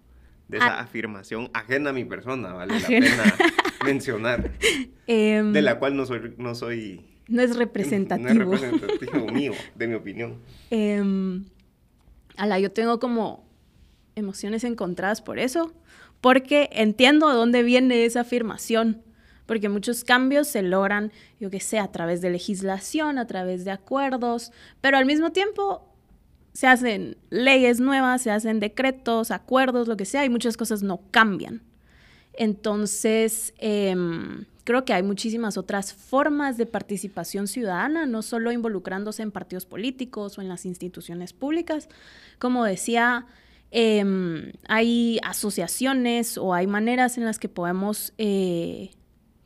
De 0.47 0.57
esa 0.57 0.79
ah. 0.79 0.81
afirmación 0.81 1.51
ajena 1.53 1.91
a 1.91 1.93
mi 1.93 2.03
persona, 2.03 2.53
vale 2.53 2.79
la 2.79 2.87
pena 2.87 3.35
mencionar, 3.85 4.51
em. 5.07 5.53
de 5.53 5.61
la 5.61 5.77
cual 5.77 5.95
no 5.95 6.07
soy, 6.07 6.33
no 6.37 6.55
soy 6.55 7.10
no 7.27 7.41
es 7.41 7.55
representativo. 7.55 8.45
No 8.45 8.53
es 8.53 8.61
representativo 8.61 9.27
mío, 9.27 9.53
de 9.75 9.87
mi 9.87 9.95
opinión. 9.95 10.37
Eh, 10.73 11.03
ala, 12.37 12.57
yo 12.57 12.71
tengo 12.71 12.97
como 13.01 13.43
emociones 14.15 14.63
encontradas 14.63 15.21
por 15.21 15.37
eso, 15.37 15.73
porque 16.21 16.69
entiendo 16.71 17.27
de 17.27 17.35
dónde 17.35 17.61
viene 17.61 18.05
esa 18.05 18.21
afirmación, 18.21 19.01
porque 19.45 19.67
muchos 19.67 20.05
cambios 20.05 20.47
se 20.47 20.61
logran, 20.61 21.11
yo 21.41 21.49
que 21.49 21.59
sé, 21.59 21.79
a 21.79 21.91
través 21.91 22.21
de 22.21 22.29
legislación, 22.29 23.17
a 23.17 23.27
través 23.27 23.65
de 23.65 23.71
acuerdos, 23.71 24.53
pero 24.79 24.97
al 24.97 25.05
mismo 25.05 25.31
tiempo 25.31 25.85
se 26.53 26.67
hacen 26.67 27.17
leyes 27.29 27.81
nuevas, 27.81 28.21
se 28.21 28.31
hacen 28.31 28.61
decretos, 28.61 29.31
acuerdos, 29.31 29.87
lo 29.87 29.97
que 29.97 30.05
sea, 30.05 30.23
y 30.23 30.29
muchas 30.29 30.55
cosas 30.55 30.83
no 30.83 31.01
cambian. 31.11 31.63
Entonces, 32.33 33.53
eh, 33.57 33.93
creo 34.63 34.85
que 34.85 34.93
hay 34.93 35.03
muchísimas 35.03 35.57
otras 35.57 35.93
formas 35.93 36.57
de 36.57 36.65
participación 36.65 37.47
ciudadana, 37.47 38.05
no 38.05 38.21
solo 38.21 38.51
involucrándose 38.51 39.23
en 39.23 39.31
partidos 39.31 39.65
políticos 39.65 40.37
o 40.37 40.41
en 40.41 40.49
las 40.49 40.65
instituciones 40.65 41.33
públicas. 41.33 41.89
Como 42.39 42.63
decía, 42.63 43.25
em, 43.71 44.51
hay 44.67 45.19
asociaciones 45.23 46.37
o 46.37 46.53
hay 46.53 46.67
maneras 46.67 47.17
en 47.17 47.25
las 47.25 47.39
que 47.39 47.49
podemos 47.49 48.13
eh, 48.17 48.91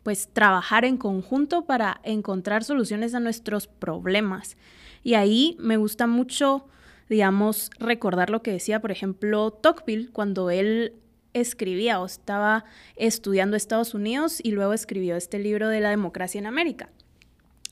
pues 0.04 0.30
trabajar 0.32 0.86
en 0.86 0.98
conjunto 0.98 1.66
para 1.66 2.00
encontrar 2.04 2.64
soluciones 2.64 3.16
a 3.16 3.20
nuestros 3.20 3.68
problemas. 3.68 4.58
Y 5.04 5.14
ahí 5.14 5.56
me 5.60 5.78
gusta 5.78 6.08
mucho, 6.08 6.68
digamos, 7.10 7.70
recordar 7.80 8.30
lo 8.30 8.42
que 8.42 8.52
decía, 8.52 8.82
por 8.82 8.92
ejemplo, 8.92 9.52
Tocqueville, 9.52 10.12
cuando 10.12 10.50
él 10.50 10.94
escribía 11.36 12.00
o 12.00 12.06
estaba 12.06 12.66
estudiando 12.96 13.56
Estados 13.56 13.94
Unidos 13.94 14.40
y 14.42 14.52
luego 14.52 14.74
escribió 14.74 15.16
este 15.16 15.38
libro 15.38 15.70
de 15.70 15.82
la 15.82 15.90
democracia 15.90 16.40
en 16.40 16.48
América. 16.48 16.90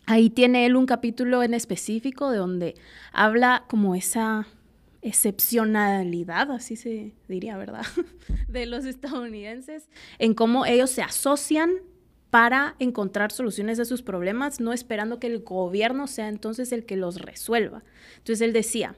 Ahí 0.06 0.30
tiene 0.30 0.66
él 0.66 0.76
un 0.76 0.86
capítulo 0.86 1.44
en 1.44 1.54
específico 1.54 2.30
de 2.30 2.38
donde 2.38 2.76
habla 3.14 3.64
como 3.70 3.96
esa 3.96 4.48
excepcionalidad, 5.02 6.52
así 6.52 6.76
se 6.76 7.14
diría, 7.28 7.58
¿verdad? 7.58 7.86
de 8.48 8.66
los 8.66 8.86
estadounidenses, 8.86 9.90
en 10.20 10.34
cómo 10.34 10.66
ellos 10.66 10.92
se 10.92 11.02
asocian 11.02 11.72
para 12.30 12.76
encontrar 12.80 13.32
soluciones 13.32 13.80
a 13.80 13.86
sus 13.86 14.02
problemas, 14.02 14.60
no 14.60 14.74
esperando 14.74 15.20
que 15.20 15.28
el 15.28 15.40
gobierno 15.40 16.08
sea 16.08 16.28
entonces 16.30 16.72
el 16.72 16.86
que 16.86 16.98
los 16.98 17.22
resuelva. 17.22 17.84
Entonces 18.18 18.42
él 18.42 18.54
decía, 18.54 18.96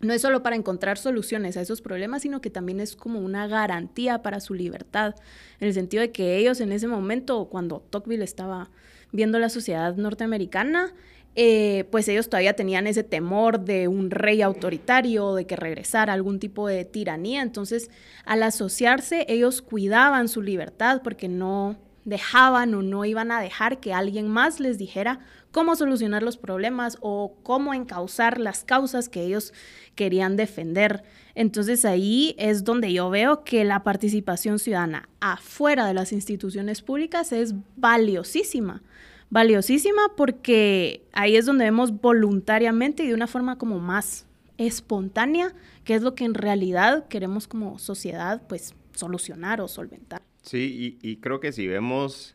no 0.00 0.12
es 0.12 0.22
solo 0.22 0.42
para 0.42 0.56
encontrar 0.56 0.98
soluciones 0.98 1.56
a 1.56 1.60
esos 1.60 1.82
problemas, 1.82 2.22
sino 2.22 2.40
que 2.40 2.50
también 2.50 2.80
es 2.80 2.96
como 2.96 3.20
una 3.20 3.46
garantía 3.46 4.22
para 4.22 4.40
su 4.40 4.54
libertad, 4.54 5.14
en 5.60 5.68
el 5.68 5.74
sentido 5.74 6.00
de 6.00 6.10
que 6.10 6.38
ellos 6.38 6.60
en 6.60 6.72
ese 6.72 6.88
momento, 6.88 7.46
cuando 7.46 7.80
Tocqueville 7.90 8.24
estaba 8.24 8.70
viendo 9.12 9.38
la 9.38 9.50
sociedad 9.50 9.94
norteamericana, 9.96 10.92
eh, 11.36 11.84
pues 11.90 12.08
ellos 12.08 12.28
todavía 12.28 12.54
tenían 12.54 12.86
ese 12.86 13.04
temor 13.04 13.60
de 13.60 13.88
un 13.88 14.10
rey 14.10 14.42
autoritario, 14.42 15.34
de 15.34 15.46
que 15.46 15.56
regresara 15.56 16.12
algún 16.12 16.40
tipo 16.40 16.66
de 16.66 16.84
tiranía. 16.84 17.42
Entonces, 17.42 17.90
al 18.24 18.42
asociarse, 18.42 19.26
ellos 19.28 19.62
cuidaban 19.62 20.28
su 20.28 20.42
libertad 20.42 21.02
porque 21.04 21.28
no 21.28 21.76
dejaban 22.04 22.74
o 22.74 22.82
no 22.82 23.04
iban 23.04 23.30
a 23.30 23.40
dejar 23.40 23.78
que 23.78 23.92
alguien 23.92 24.28
más 24.28 24.58
les 24.58 24.78
dijera 24.78 25.20
cómo 25.52 25.76
solucionar 25.76 26.22
los 26.22 26.36
problemas 26.36 26.98
o 27.00 27.34
cómo 27.42 27.74
encauzar 27.74 28.38
las 28.38 28.64
causas 28.64 29.08
que 29.08 29.22
ellos 29.22 29.52
querían 29.94 30.36
defender. 30.36 31.02
Entonces 31.34 31.84
ahí 31.84 32.34
es 32.38 32.64
donde 32.64 32.92
yo 32.92 33.10
veo 33.10 33.44
que 33.44 33.64
la 33.64 33.82
participación 33.82 34.58
ciudadana 34.58 35.08
afuera 35.20 35.86
de 35.86 35.94
las 35.94 36.12
instituciones 36.12 36.82
públicas 36.82 37.32
es 37.32 37.54
valiosísima. 37.76 38.82
Valiosísima 39.30 40.02
porque 40.16 41.06
ahí 41.12 41.36
es 41.36 41.46
donde 41.46 41.64
vemos 41.64 42.00
voluntariamente 42.00 43.04
y 43.04 43.08
de 43.08 43.14
una 43.14 43.26
forma 43.28 43.58
como 43.58 43.78
más 43.78 44.26
espontánea 44.58 45.54
qué 45.84 45.94
es 45.94 46.02
lo 46.02 46.14
que 46.14 46.24
en 46.24 46.34
realidad 46.34 47.06
queremos 47.08 47.46
como 47.46 47.78
sociedad 47.78 48.42
pues 48.48 48.74
solucionar 48.94 49.60
o 49.60 49.68
solventar. 49.68 50.22
Sí, 50.42 50.98
y 51.00 51.16
creo 51.16 51.38
que 51.38 51.52
si 51.52 51.66
vemos 51.68 52.34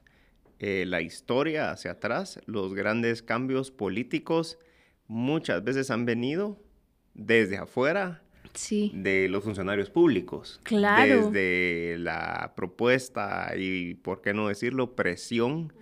eh, 0.60 0.86
la 0.88 1.02
historia 1.02 1.72
hacia 1.72 1.92
atrás, 1.92 2.40
los 2.46 2.74
grandes 2.74 3.22
cambios 3.22 3.72
políticos 3.72 4.58
muchas 5.08 5.64
veces 5.64 5.92
han 5.92 6.06
venido 6.06 6.60
desde 7.14 7.58
afuera 7.58 8.22
de 8.94 9.28
los 9.30 9.44
funcionarios 9.44 9.90
públicos. 9.90 10.60
Claro. 10.64 11.30
Desde 11.30 11.98
la 12.00 12.54
propuesta 12.56 13.54
y, 13.58 13.96
por 13.96 14.22
qué 14.22 14.34
no 14.34 14.48
decirlo, 14.48 14.96
presión 14.96 15.74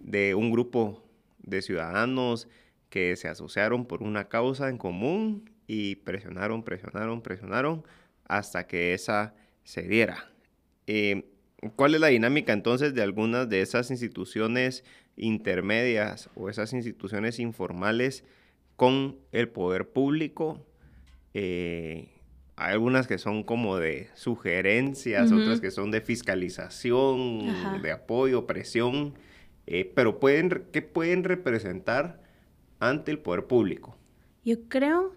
de 0.00 0.34
un 0.34 0.50
grupo 0.50 1.04
de 1.42 1.60
ciudadanos 1.60 2.48
que 2.88 3.16
se 3.16 3.28
asociaron 3.28 3.84
por 3.84 4.02
una 4.02 4.28
causa 4.28 4.68
en 4.68 4.78
común 4.78 5.50
y 5.66 5.96
presionaron, 5.96 6.62
presionaron, 6.62 7.20
presionaron 7.20 7.84
hasta 8.24 8.66
que 8.66 8.94
esa 8.94 9.34
se 9.64 9.82
diera. 9.82 10.30
Eh, 10.86 11.30
¿Cuál 11.74 11.94
es 11.94 12.00
la 12.00 12.08
dinámica 12.08 12.52
entonces 12.52 12.94
de 12.94 13.02
algunas 13.02 13.48
de 13.48 13.62
esas 13.62 13.90
instituciones 13.90 14.84
intermedias 15.16 16.30
o 16.36 16.48
esas 16.48 16.72
instituciones 16.72 17.40
informales 17.40 18.24
con 18.76 19.16
el 19.32 19.48
poder 19.48 19.88
público? 19.88 20.64
Eh, 21.34 22.08
hay 22.54 22.72
algunas 22.72 23.06
que 23.06 23.18
son 23.18 23.42
como 23.42 23.76
de 23.76 24.08
sugerencias, 24.14 25.32
otras 25.32 25.60
que 25.60 25.70
son 25.70 25.90
de 25.90 26.00
fiscalización, 26.00 27.82
de 27.82 27.92
apoyo, 27.92 28.46
presión, 28.46 29.14
eh, 29.66 29.90
pero 29.94 30.18
pueden, 30.18 30.64
¿qué 30.72 30.82
pueden 30.82 31.24
representar 31.24 32.20
ante 32.80 33.10
el 33.10 33.18
poder 33.18 33.46
público? 33.46 33.96
Yo 34.44 34.56
creo 34.68 35.14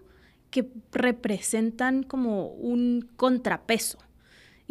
que 0.50 0.68
representan 0.92 2.02
como 2.02 2.48
un 2.48 3.08
contrapeso. 3.16 3.98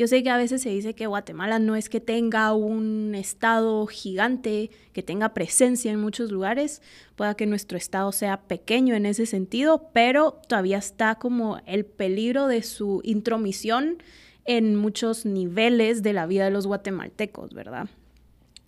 Yo 0.02 0.08
sé 0.08 0.24
que 0.24 0.32
a 0.32 0.38
veces 0.38 0.64
se 0.64 0.72
dice 0.72 0.96
que 0.96 1.06
Guatemala 1.06 1.60
no 1.60 1.76
es 1.76 1.88
que 1.88 2.00
tenga 2.00 2.54
un 2.54 3.14
estado 3.14 3.86
gigante, 3.86 4.72
que 4.94 5.04
tenga 5.04 5.36
presencia 5.36 5.92
en 5.92 6.02
muchos 6.02 6.32
lugares, 6.32 6.82
pueda 7.16 7.36
que 7.36 7.46
nuestro 7.46 7.78
estado 7.78 8.12
sea 8.12 8.42
pequeño 8.42 8.96
en 8.96 9.06
ese 9.06 9.28
sentido, 9.28 9.92
pero 9.94 10.42
todavía 10.48 10.80
está 10.80 11.20
como 11.20 11.62
el 11.68 11.86
peligro 11.86 12.48
de 12.48 12.64
su 12.64 13.02
intromisión 13.04 14.02
en 14.46 14.76
muchos 14.76 15.28
niveles 15.28 16.02
de 16.02 16.14
la 16.14 16.26
vida 16.26 16.46
de 16.46 16.50
los 16.50 16.66
guatemaltecos, 16.66 17.54
¿verdad? 17.54 17.88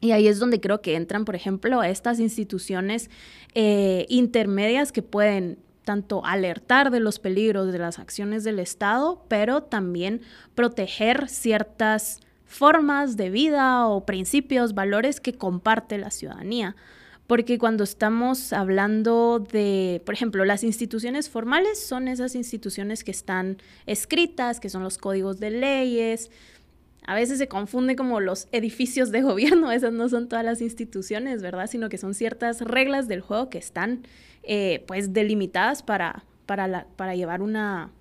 Y 0.01 0.11
ahí 0.11 0.27
es 0.27 0.37
donde 0.37 0.61
creo 0.61 0.81
que 0.81 0.93
entran, 0.93 1.25
por 1.25 1.35
ejemplo, 1.35 1.81
estas 1.81 2.19
instituciones 2.19 3.09
eh, 3.55 4.05
intermedias 4.07 4.91
que 4.91 5.01
pueden 5.01 5.57
tanto 5.83 6.25
alertar 6.25 6.91
de 6.91 6.99
los 6.99 7.19
peligros 7.19 7.71
de 7.71 7.79
las 7.79 7.99
acciones 7.99 8.43
del 8.43 8.59
Estado, 8.59 9.23
pero 9.27 9.63
también 9.63 10.21
proteger 10.55 11.29
ciertas 11.29 12.19
formas 12.45 13.17
de 13.17 13.29
vida 13.29 13.87
o 13.87 14.05
principios, 14.05 14.73
valores 14.73 15.19
que 15.19 15.33
comparte 15.33 15.97
la 15.97 16.11
ciudadanía. 16.11 16.75
Porque 17.25 17.57
cuando 17.57 17.83
estamos 17.83 18.53
hablando 18.53 19.39
de, 19.39 20.01
por 20.05 20.13
ejemplo, 20.13 20.43
las 20.45 20.63
instituciones 20.63 21.29
formales 21.29 21.83
son 21.83 22.07
esas 22.07 22.35
instituciones 22.35 23.03
que 23.03 23.11
están 23.11 23.57
escritas, 23.85 24.59
que 24.59 24.69
son 24.69 24.83
los 24.83 24.97
códigos 24.97 25.39
de 25.39 25.51
leyes, 25.51 26.31
a 27.05 27.15
veces 27.15 27.37
se 27.37 27.47
confunde 27.47 27.95
como 27.95 28.19
los 28.19 28.47
edificios 28.51 29.11
de 29.11 29.21
gobierno, 29.23 29.71
esas 29.71 29.93
no 29.93 30.09
son 30.09 30.27
todas 30.27 30.45
las 30.45 30.61
instituciones, 30.61 31.41
¿verdad? 31.41 31.67
Sino 31.67 31.89
que 31.89 31.97
son 31.97 32.13
ciertas 32.13 32.61
reglas 32.61 33.07
del 33.07 33.21
juego 33.21 33.49
que 33.49 33.57
están 33.57 34.03
eh, 34.43 34.83
pues 34.87 35.13
delimitadas 35.13 35.83
para, 35.83 36.25
para, 36.45 36.87
para 36.95 37.15
llevar 37.15 37.41
una, 37.41 37.91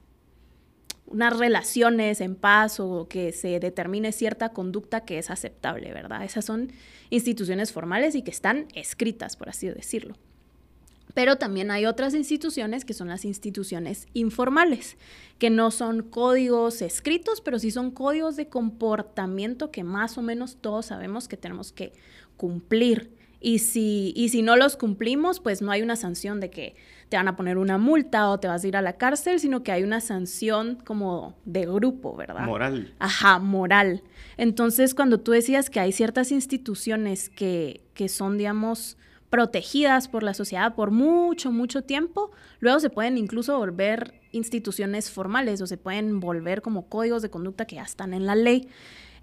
unas 1.06 1.38
relaciones 1.38 2.21
en 2.21 2.35
paz 2.35 2.80
o 2.80 3.06
que 3.09 3.32
se 3.32 3.61
determine 3.61 4.12
cierta 4.12 4.49
conducta 4.50 5.04
que 5.04 5.18
es 5.18 5.30
aceptable, 5.30 5.92
¿verdad? 5.92 6.25
Esas 6.25 6.44
son 6.44 6.73
instituciones 7.11 7.73
formales 7.73 8.14
y 8.14 8.23
que 8.23 8.30
están 8.30 8.66
escritas, 8.75 9.37
por 9.37 9.49
así 9.49 9.68
decirlo. 9.68 10.16
Pero 11.14 11.37
también 11.37 11.71
hay 11.71 11.87
otras 11.87 12.14
instituciones 12.14 12.85
que 12.85 12.95
son 12.95 13.09
las 13.09 13.25
instituciones 13.25 14.07
informales, 14.14 14.97
que 15.38 15.50
no 15.50 15.71
son 15.71 16.02
códigos 16.02 16.83
escritos, 16.83 17.40
pero 17.40 17.59
sí 17.59 17.71
son 17.71 17.90
códigos 17.90 18.37
de 18.37 18.49
comportamiento 18.49 19.71
que 19.71 19.85
más 19.85 20.16
o 20.16 20.23
menos 20.23 20.57
todos 20.61 20.87
sabemos 20.87 21.28
que 21.28 21.37
tenemos 21.37 21.73
que 21.73 21.92
cumplir. 22.37 23.11
Y 23.40 23.59
si, 23.59 24.12
y 24.14 24.28
si 24.28 24.40
no 24.42 24.57
los 24.57 24.76
cumplimos, 24.76 25.40
pues 25.40 25.62
no 25.62 25.73
hay 25.73 25.83
una 25.83 25.97
sanción 25.97 26.38
de 26.38 26.49
que 26.49 26.76
te 27.09 27.16
van 27.16 27.28
a 27.28 27.37
poner 27.37 27.59
una 27.59 27.76
multa 27.76 28.31
o 28.31 28.38
te 28.38 28.47
vas 28.49 28.64
a 28.64 28.69
ir 28.69 28.76
a 28.76 28.83
la 28.83 28.95
cárcel, 28.95 29.40
sino 29.40 29.62
que 29.62 29.73
hay 29.73 29.83
una 29.83 30.00
sanción 30.00 30.78
como 30.85 31.35
de 31.45 31.66
grupo, 31.66 32.16
¿verdad? 32.16 32.47
Moral. 32.47 32.95
Ajá, 33.00 33.38
moral. 33.38 34.02
Entonces, 34.37 34.95
cuando 34.95 35.19
tú 35.19 35.33
decías 35.33 35.71
que 35.71 35.81
hay 35.81 35.92
ciertas 35.92 36.31
instituciones 36.33 37.29
que, 37.29 37.83
que 37.94 38.09
son, 38.09 38.38
digamos, 38.38 38.96
protegidas 39.33 40.09
por 40.09 40.23
la 40.23 40.35
sociedad 40.35 40.75
por 40.75 40.90
mucho, 40.90 41.53
mucho 41.53 41.81
tiempo, 41.81 42.33
luego 42.61 42.81
se 42.81 42.90
pueden 42.90 43.16
incluso 43.16 43.57
volver 43.57 44.21
instituciones 44.31 45.11
formales 45.11 45.62
o 45.62 45.66
se 45.66 45.79
pueden 45.79 46.21
volver 46.21 46.61
como 46.61 46.87
códigos 46.90 47.23
de 47.23 47.31
conducta 47.31 47.64
que 47.64 47.77
ya 47.77 47.83
están 47.83 48.12
en 48.12 48.27
la 48.27 48.35
ley. 48.35 48.68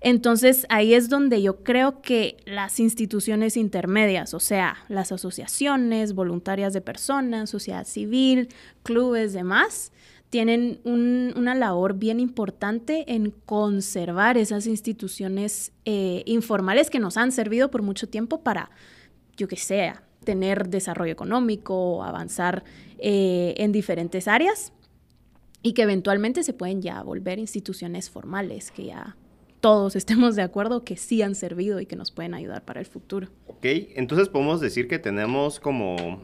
Entonces 0.01 0.65
ahí 0.69 0.95
es 0.95 1.09
donde 1.09 1.43
yo 1.43 1.63
creo 1.63 2.01
que 2.01 2.37
las 2.47 2.79
instituciones 2.79 3.55
intermedias, 3.55 4.33
o 4.33 4.39
sea, 4.39 4.77
las 4.87 5.11
asociaciones 5.11 6.15
voluntarias 6.15 6.73
de 6.73 6.81
personas, 6.81 7.51
sociedad 7.51 7.85
civil, 7.85 8.49
clubes, 8.81 9.33
demás, 9.33 9.91
tienen 10.31 10.79
una 10.85 11.53
labor 11.53 11.93
bien 11.93 12.19
importante 12.19 13.13
en 13.13 13.29
conservar 13.45 14.39
esas 14.39 14.65
instituciones 14.65 15.71
eh, 15.85 16.23
informales 16.25 16.89
que 16.89 16.99
nos 16.99 17.15
han 17.15 17.31
servido 17.31 17.69
por 17.69 17.83
mucho 17.83 18.09
tiempo 18.09 18.41
para 18.41 18.71
yo 19.39 19.47
que 19.47 19.55
sea, 19.55 20.03
tener 20.23 20.69
desarrollo 20.69 21.11
económico, 21.11 22.03
avanzar 22.03 22.63
eh, 22.99 23.55
en 23.57 23.71
diferentes 23.71 24.27
áreas 24.27 24.73
y 25.63 25.73
que 25.73 25.83
eventualmente 25.83 26.43
se 26.43 26.53
pueden 26.53 26.81
ya 26.81 27.01
volver 27.01 27.39
instituciones 27.39 28.09
formales, 28.09 28.71
que 28.71 28.85
ya 28.85 29.15
todos 29.61 29.95
estemos 30.01 30.35
de 30.35 30.43
acuerdo 30.43 30.83
que 30.83 30.97
sí 30.97 31.21
han 31.21 31.35
servido 31.35 31.79
y 31.79 31.85
que 31.85 31.95
nos 31.95 32.11
pueden 32.11 32.33
ayudar 32.33 32.63
para 32.63 32.79
el 32.79 32.85
futuro. 32.85 33.29
Ok, 33.47 33.65
entonces 33.95 34.29
podemos 34.29 34.59
decir 34.59 34.87
que 34.87 34.99
tenemos 34.99 35.59
como 35.59 36.23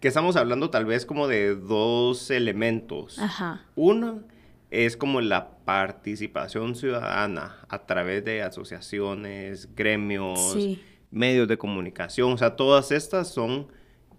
que 0.00 0.08
estamos 0.08 0.36
hablando 0.36 0.68
tal 0.68 0.84
vez 0.84 1.06
como 1.06 1.28
de 1.28 1.54
dos 1.54 2.30
elementos. 2.30 3.18
Ajá. 3.18 3.62
Uno 3.74 4.22
es 4.70 4.98
como 4.98 5.22
la 5.22 5.56
participación 5.64 6.74
ciudadana 6.74 7.56
a 7.70 7.86
través 7.86 8.22
de 8.22 8.42
asociaciones, 8.42 9.74
gremios, 9.74 10.52
sí 10.52 10.82
medios 11.14 11.48
de 11.48 11.56
comunicación, 11.56 12.32
o 12.32 12.38
sea, 12.38 12.56
todas 12.56 12.90
estas 12.90 13.32
son 13.32 13.68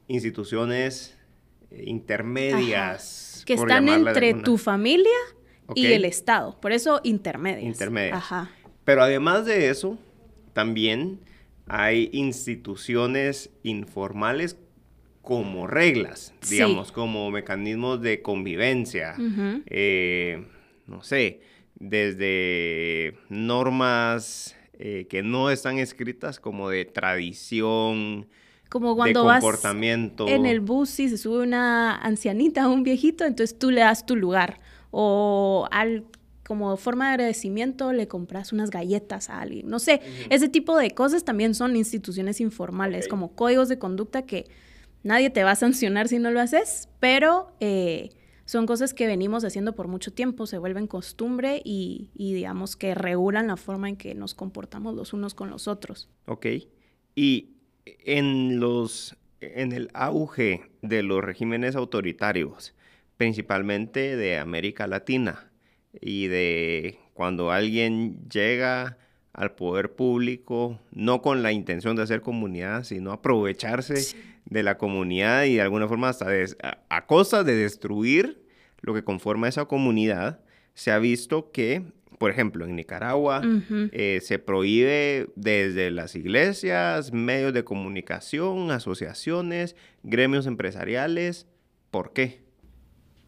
instituciones 0.08 1.18
eh, 1.70 1.84
intermedias. 1.86 3.44
Que 3.46 3.54
están 3.54 3.90
entre 3.90 4.34
tu 4.34 4.58
familia 4.58 5.12
y 5.76 5.88
el 5.88 6.06
Estado, 6.06 6.60
por 6.60 6.72
eso 6.72 7.02
intermedias. 7.04 7.66
Intermedias. 7.66 8.18
Ajá. 8.18 8.52
Pero 8.86 9.04
además 9.04 9.46
de 9.46 9.70
eso, 9.70 9.98
también 10.54 11.20
hay 11.68 12.10
instituciones 12.14 13.52
informales 13.64 14.58
como 15.22 15.66
reglas, 15.66 16.34
digamos, 16.50 16.92
como 16.92 17.32
mecanismos 17.32 18.00
de 18.02 18.22
convivencia, 18.22 19.16
eh, 19.66 20.46
no 20.86 21.02
sé, 21.02 21.42
desde 21.76 23.18
normas 23.30 24.56
eh, 24.80 25.08
que 25.10 25.24
no 25.24 25.50
están 25.50 25.78
escritas 25.80 26.40
como 26.40 26.70
de 26.70 26.86
tradición, 26.86 28.28
como 28.70 28.96
cuando 28.96 29.24
de 29.24 29.34
comportamiento. 29.34 30.26
Vas 30.26 30.34
en 30.34 30.46
el 30.46 30.60
bus 30.60 31.00
y 31.00 31.10
se 31.10 31.18
sube 31.18 31.44
una 31.44 31.96
ancianita 31.96 32.68
o 32.68 32.74
un 32.74 32.84
viejito, 32.84 33.26
entonces 33.26 33.58
tú 33.58 33.72
le 33.72 33.82
das 33.82 34.06
tu 34.06 34.16
lugar. 34.16 34.60
O 34.92 35.68
al, 35.72 36.06
como 36.46 36.76
forma 36.78 37.08
de 37.08 37.14
agradecimiento 37.14 37.94
le 37.94 38.08
compras 38.08 38.54
unas 38.54 38.70
galletas 38.70 39.30
a 39.30 39.42
alguien. 39.42 39.68
No 39.68 39.80
sé, 39.80 40.02
ese 40.30 40.50
tipo 40.50 40.78
de 40.78 40.92
cosas 40.92 41.24
también 41.24 41.56
son 41.56 41.76
instituciones 41.76 42.42
informales, 42.42 43.08
como 43.08 43.36
códigos 43.36 43.70
de 43.70 43.80
conducta 43.80 44.24
que 44.24 44.46
nadie 45.04 45.30
te 45.30 45.44
va 45.44 45.52
a 45.52 45.56
sancionar 45.56 46.08
si 46.08 46.20
no 46.20 46.32
lo 46.32 46.42
haces, 46.42 46.90
pero 47.00 47.52
eh, 47.60 48.10
son 48.46 48.68
cosas 48.68 48.94
que 48.94 49.08
venimos 49.08 49.44
haciendo 49.44 49.74
por 49.74 49.88
mucho 49.88 50.14
tiempo, 50.14 50.46
se 50.46 50.58
vuelven 50.58 50.88
costumbre 50.88 51.62
y, 51.66 52.10
digamos 52.16 52.76
que 52.76 52.94
regulan 52.94 53.48
la 53.48 53.58
forma 53.58 53.90
en 53.90 53.98
que 53.98 54.14
nos 54.16 54.36
comportamos 54.36 54.96
los 54.96 55.14
unos 55.14 55.34
con 55.34 55.50
los 55.50 55.68
otros. 55.68 56.10
Ok. 56.28 56.46
Y 57.16 57.50
en 57.86 58.60
los 58.60 59.18
en 59.42 59.74
el 59.74 59.90
auge 59.94 60.64
de 60.82 61.04
los 61.04 61.24
regímenes 61.24 61.76
autoritarios, 61.76 62.74
principalmente 63.18 64.16
de 64.16 64.38
América 64.38 64.88
Latina, 64.88 65.52
y 66.02 66.28
de 66.28 67.00
cuando 67.14 67.52
alguien 67.52 68.28
llega 68.30 68.98
al 69.36 69.52
poder 69.52 69.92
público, 69.92 70.80
no 70.92 71.22
con 71.22 71.44
la 71.44 71.52
intención 71.52 71.96
de 71.96 72.04
hacer 72.04 72.22
comunidad, 72.22 72.84
sino 72.84 73.12
aprovecharse 73.12 74.16
de 74.46 74.64
la 74.64 74.78
comunidad 74.78 75.44
y 75.44 75.56
de 75.56 75.62
alguna 75.62 75.88
forma 75.88 76.10
hasta 76.10 76.28
a, 76.90 77.06
costa 77.06 77.44
de 77.44 77.56
destruir 77.56 78.42
lo 78.82 78.94
que 78.94 79.04
conforma 79.04 79.50
esa 79.50 79.66
comunidad, 79.66 80.40
se 80.74 80.92
ha 80.92 81.00
visto 81.00 81.52
que, 81.52 81.84
por 82.18 82.32
ejemplo, 82.32 82.66
en 82.66 82.78
Nicaragua 82.78 83.42
eh, 83.92 84.20
se 84.22 84.40
prohíbe 84.40 85.28
desde 85.36 85.92
las 85.92 86.16
iglesias, 86.16 87.12
medios 87.12 87.54
de 87.54 87.66
comunicación, 87.66 88.72
asociaciones, 88.72 89.76
gremios 90.04 90.46
empresariales. 90.48 91.46
¿Por 91.92 92.14
qué? 92.14 92.40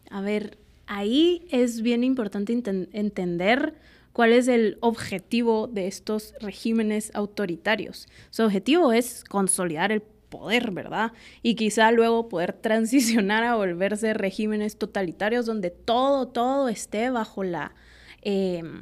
A 0.10 0.22
ver, 0.22 0.58
ahí 0.86 1.48
es 1.52 1.82
bien 1.82 2.06
importante 2.06 2.54
entender 2.54 3.74
cuál 4.18 4.34
es 4.34 4.48
el 4.48 4.80
objetivo 4.82 5.68
de 5.68 5.86
estos 5.86 6.34
regímenes 6.42 7.12
autoritarios. 7.14 8.08
Su 8.32 8.46
objetivo 8.46 8.92
es 8.92 9.24
consolidar 9.24 9.92
el 9.92 10.02
poder, 10.02 10.72
¿verdad? 10.72 11.14
Y 11.44 11.54
quizá 11.54 11.92
luego 11.92 12.28
poder 12.28 12.54
transicionar 12.62 13.44
a 13.44 13.54
volverse 13.54 14.16
regímenes 14.16 14.80
totalitarios 14.80 15.46
donde 15.46 15.70
todo, 15.70 16.30
todo 16.30 16.68
esté 16.68 17.12
bajo 17.12 17.44
la, 17.44 17.76
em, 18.24 18.82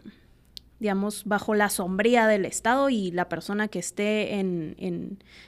digamos, 0.80 1.26
bajo 1.26 1.54
la 1.54 1.70
sombría 1.70 2.28
del 2.28 2.46
Estado 2.46 2.90
y 2.90 3.12
la 3.12 3.28
persona 3.28 3.68
que 3.68 3.80
esté 3.80 4.36
en, 4.36 4.78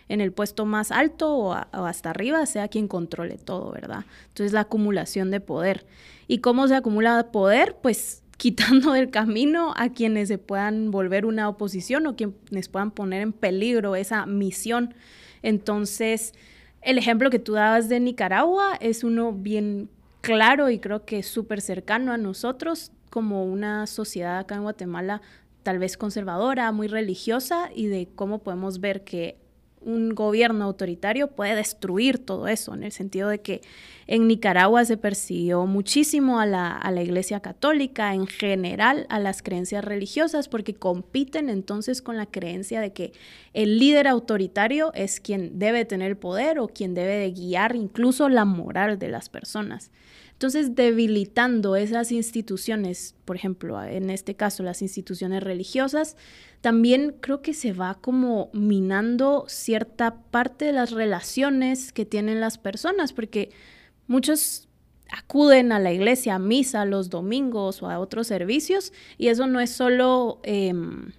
en, 0.10 0.20
el 0.20 0.34
puesto 0.34 0.66
más 0.66 0.92
alto 0.92 1.34
o, 1.34 1.52
o, 1.54 1.86
hasta 1.86 2.10
arriba 2.10 2.46
sea 2.46 2.68
quien 2.68 2.90
controle 2.90 3.38
todo, 3.38 3.72
¿verdad? 3.72 4.04
Entonces 4.28 4.52
la 4.52 4.62
acumulación 4.62 5.32
de 5.32 5.40
poder. 5.40 5.86
¿Y 6.28 6.40
cómo 6.40 6.68
se 6.68 6.76
acumula 6.76 7.32
poder? 7.32 7.78
Pues 7.82 8.24
quitando 8.38 8.94
del 8.94 9.10
camino 9.10 9.74
a 9.76 9.90
quienes 9.90 10.28
se 10.28 10.38
puedan 10.38 10.92
volver 10.92 11.26
una 11.26 11.50
oposición 11.50 12.08
o 12.08 12.16
quienes 12.16 12.70
puedan 12.70 12.92
poner 12.92 13.22
en 13.22 13.34
peligro 13.34 13.96
esa 13.96 14.26
misión. 14.26 14.94
Entonces, 15.42 16.34
el 16.82 16.98
ejemplo 16.98 17.30
que 17.30 17.40
tú 17.40 17.54
dabas 17.54 17.90
de 17.90 18.00
Nicaragua 18.00 18.78
es 18.80 19.04
uno 19.04 19.34
bien 19.34 19.90
claro 20.22 20.70
y 20.70 20.80
creo 20.80 21.06
que 21.06 21.24
súper 21.24 21.62
cercano 21.62 22.12
a 22.12 22.18
nosotros 22.18 22.92
como 23.10 23.46
una 23.46 23.88
sociedad 23.88 24.40
acá 24.40 24.56
en 24.56 24.64
Guatemala 24.64 25.22
tal 25.64 25.80
vez 25.80 25.98
conservadora, 25.98 26.72
muy 26.72 26.88
religiosa 26.88 27.70
y 27.74 27.88
de 27.88 28.08
cómo 28.16 28.40
podemos 28.40 28.80
ver 28.80 29.04
que 29.04 29.38
un 29.82 30.16
gobierno 30.16 30.66
autoritario 30.66 31.30
puede 31.30 31.56
destruir 31.56 32.20
todo 32.20 32.48
eso, 32.48 32.74
en 32.74 32.84
el 32.84 32.92
sentido 32.92 33.30
de 33.30 33.40
que 33.40 33.62
en 34.08 34.28
Nicaragua 34.28 34.86
se 34.86 34.98
persiguió 34.98 35.66
muchísimo 35.66 36.40
a 36.40 36.46
la, 36.46 36.72
a 36.72 36.92
la, 36.92 37.04
Iglesia 37.04 37.42
Católica, 37.42 38.14
en 38.14 38.26
general 38.28 39.06
a 39.10 39.20
las 39.20 39.42
creencias 39.42 39.84
religiosas, 39.84 40.48
porque 40.48 40.74
compiten 40.74 41.50
entonces 41.50 42.02
con 42.02 42.18
la 42.18 42.26
creencia 42.26 42.80
de 42.82 42.94
que 42.94 43.12
el 43.54 43.80
líder 43.80 44.08
autoritario 44.08 44.94
es 44.94 45.20
quien 45.20 45.60
debe 45.60 45.86
tener 45.86 46.18
poder 46.18 46.60
o 46.60 46.68
quien 46.68 46.94
debe 46.94 47.16
de 47.16 47.32
guiar 47.32 47.76
incluso 47.76 48.30
la 48.30 48.46
moral 48.46 48.98
de 48.98 49.10
las 49.10 49.30
personas. 49.30 49.92
Entonces, 50.38 50.76
debilitando 50.76 51.76
esas 51.76 52.12
instituciones, 52.12 53.16
por 53.26 53.36
ejemplo, 53.36 53.82
en 53.82 54.12
este 54.12 54.36
caso 54.36 54.62
las 54.62 54.84
instituciones 54.84 55.42
religiosas, 55.42 56.16
también 56.62 57.16
creo 57.20 57.42
que 57.42 57.56
se 57.56 57.74
va 57.74 57.96
como 57.96 58.52
minando 58.54 59.46
cierta 59.48 60.22
parte 60.30 60.66
de 60.66 60.74
las 60.74 60.92
relaciones 60.92 61.92
que 61.92 62.06
tienen 62.06 62.40
las 62.40 62.60
personas, 62.60 63.14
porque 63.14 63.50
muchos 64.06 64.68
acuden 65.10 65.72
a 65.72 65.80
la 65.80 65.92
iglesia, 65.92 66.36
a 66.36 66.40
misa 66.40 66.86
los 66.86 67.10
domingos 67.10 67.82
o 67.82 67.90
a 67.90 67.98
otros 67.98 68.28
servicios, 68.28 68.94
y 69.18 69.30
eso 69.30 69.48
no 69.48 69.60
es 69.60 69.72
solo... 69.72 70.40
Em, 70.44 71.14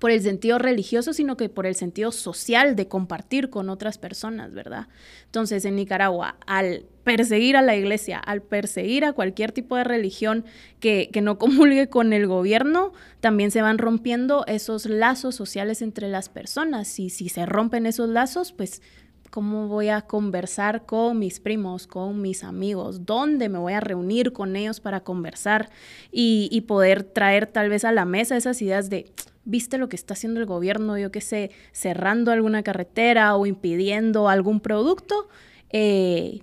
por 0.00 0.10
el 0.10 0.20
sentido 0.22 0.58
religioso, 0.58 1.12
sino 1.12 1.36
que 1.36 1.48
por 1.48 1.66
el 1.66 1.76
sentido 1.76 2.10
social 2.10 2.74
de 2.74 2.88
compartir 2.88 3.48
con 3.48 3.68
otras 3.68 3.96
personas, 3.98 4.52
¿verdad? 4.52 4.88
Entonces, 5.26 5.64
en 5.64 5.76
Nicaragua, 5.76 6.36
al 6.46 6.84
perseguir 7.04 7.56
a 7.56 7.62
la 7.62 7.76
iglesia, 7.76 8.18
al 8.18 8.42
perseguir 8.42 9.04
a 9.04 9.12
cualquier 9.12 9.52
tipo 9.52 9.76
de 9.76 9.84
religión 9.84 10.44
que, 10.80 11.10
que, 11.12 11.20
no 11.20 11.38
comulgue 11.38 11.88
con 11.88 12.12
el 12.12 12.26
gobierno, 12.26 12.92
también 13.20 13.50
se 13.50 13.62
van 13.62 13.78
rompiendo 13.78 14.44
esos 14.46 14.86
lazos 14.86 15.36
sociales 15.36 15.80
entre 15.80 16.08
las 16.08 16.28
personas. 16.28 16.98
Y 16.98 17.10
si 17.10 17.28
se 17.28 17.46
rompen 17.46 17.86
esos 17.86 18.08
lazos, 18.08 18.52
pues 18.52 18.82
cómo 19.30 19.68
voy 19.68 19.88
a 19.88 20.02
conversar 20.02 20.86
con 20.86 21.18
mis 21.18 21.40
primos, 21.40 21.86
con 21.86 22.20
mis 22.20 22.44
amigos, 22.44 23.04
dónde 23.04 23.48
me 23.48 23.58
voy 23.58 23.72
a 23.72 23.80
reunir 23.80 24.32
con 24.32 24.54
ellos 24.54 24.78
para 24.80 25.00
conversar 25.00 25.70
y, 26.12 26.48
y 26.52 26.62
poder 26.62 27.02
traer 27.02 27.46
tal 27.46 27.68
vez 27.68 27.84
a 27.84 27.90
la 27.90 28.04
mesa 28.04 28.36
esas 28.36 28.62
ideas 28.62 28.90
de 28.90 29.12
viste 29.44 29.78
lo 29.78 29.88
que 29.88 29.96
está 29.96 30.14
haciendo 30.14 30.40
el 30.40 30.46
gobierno, 30.46 30.98
yo 30.98 31.10
qué 31.10 31.20
sé, 31.20 31.50
cerrando 31.72 32.32
alguna 32.32 32.62
carretera 32.62 33.36
o 33.36 33.46
impidiendo 33.46 34.28
algún 34.28 34.60
producto, 34.60 35.28
eh, 35.70 36.42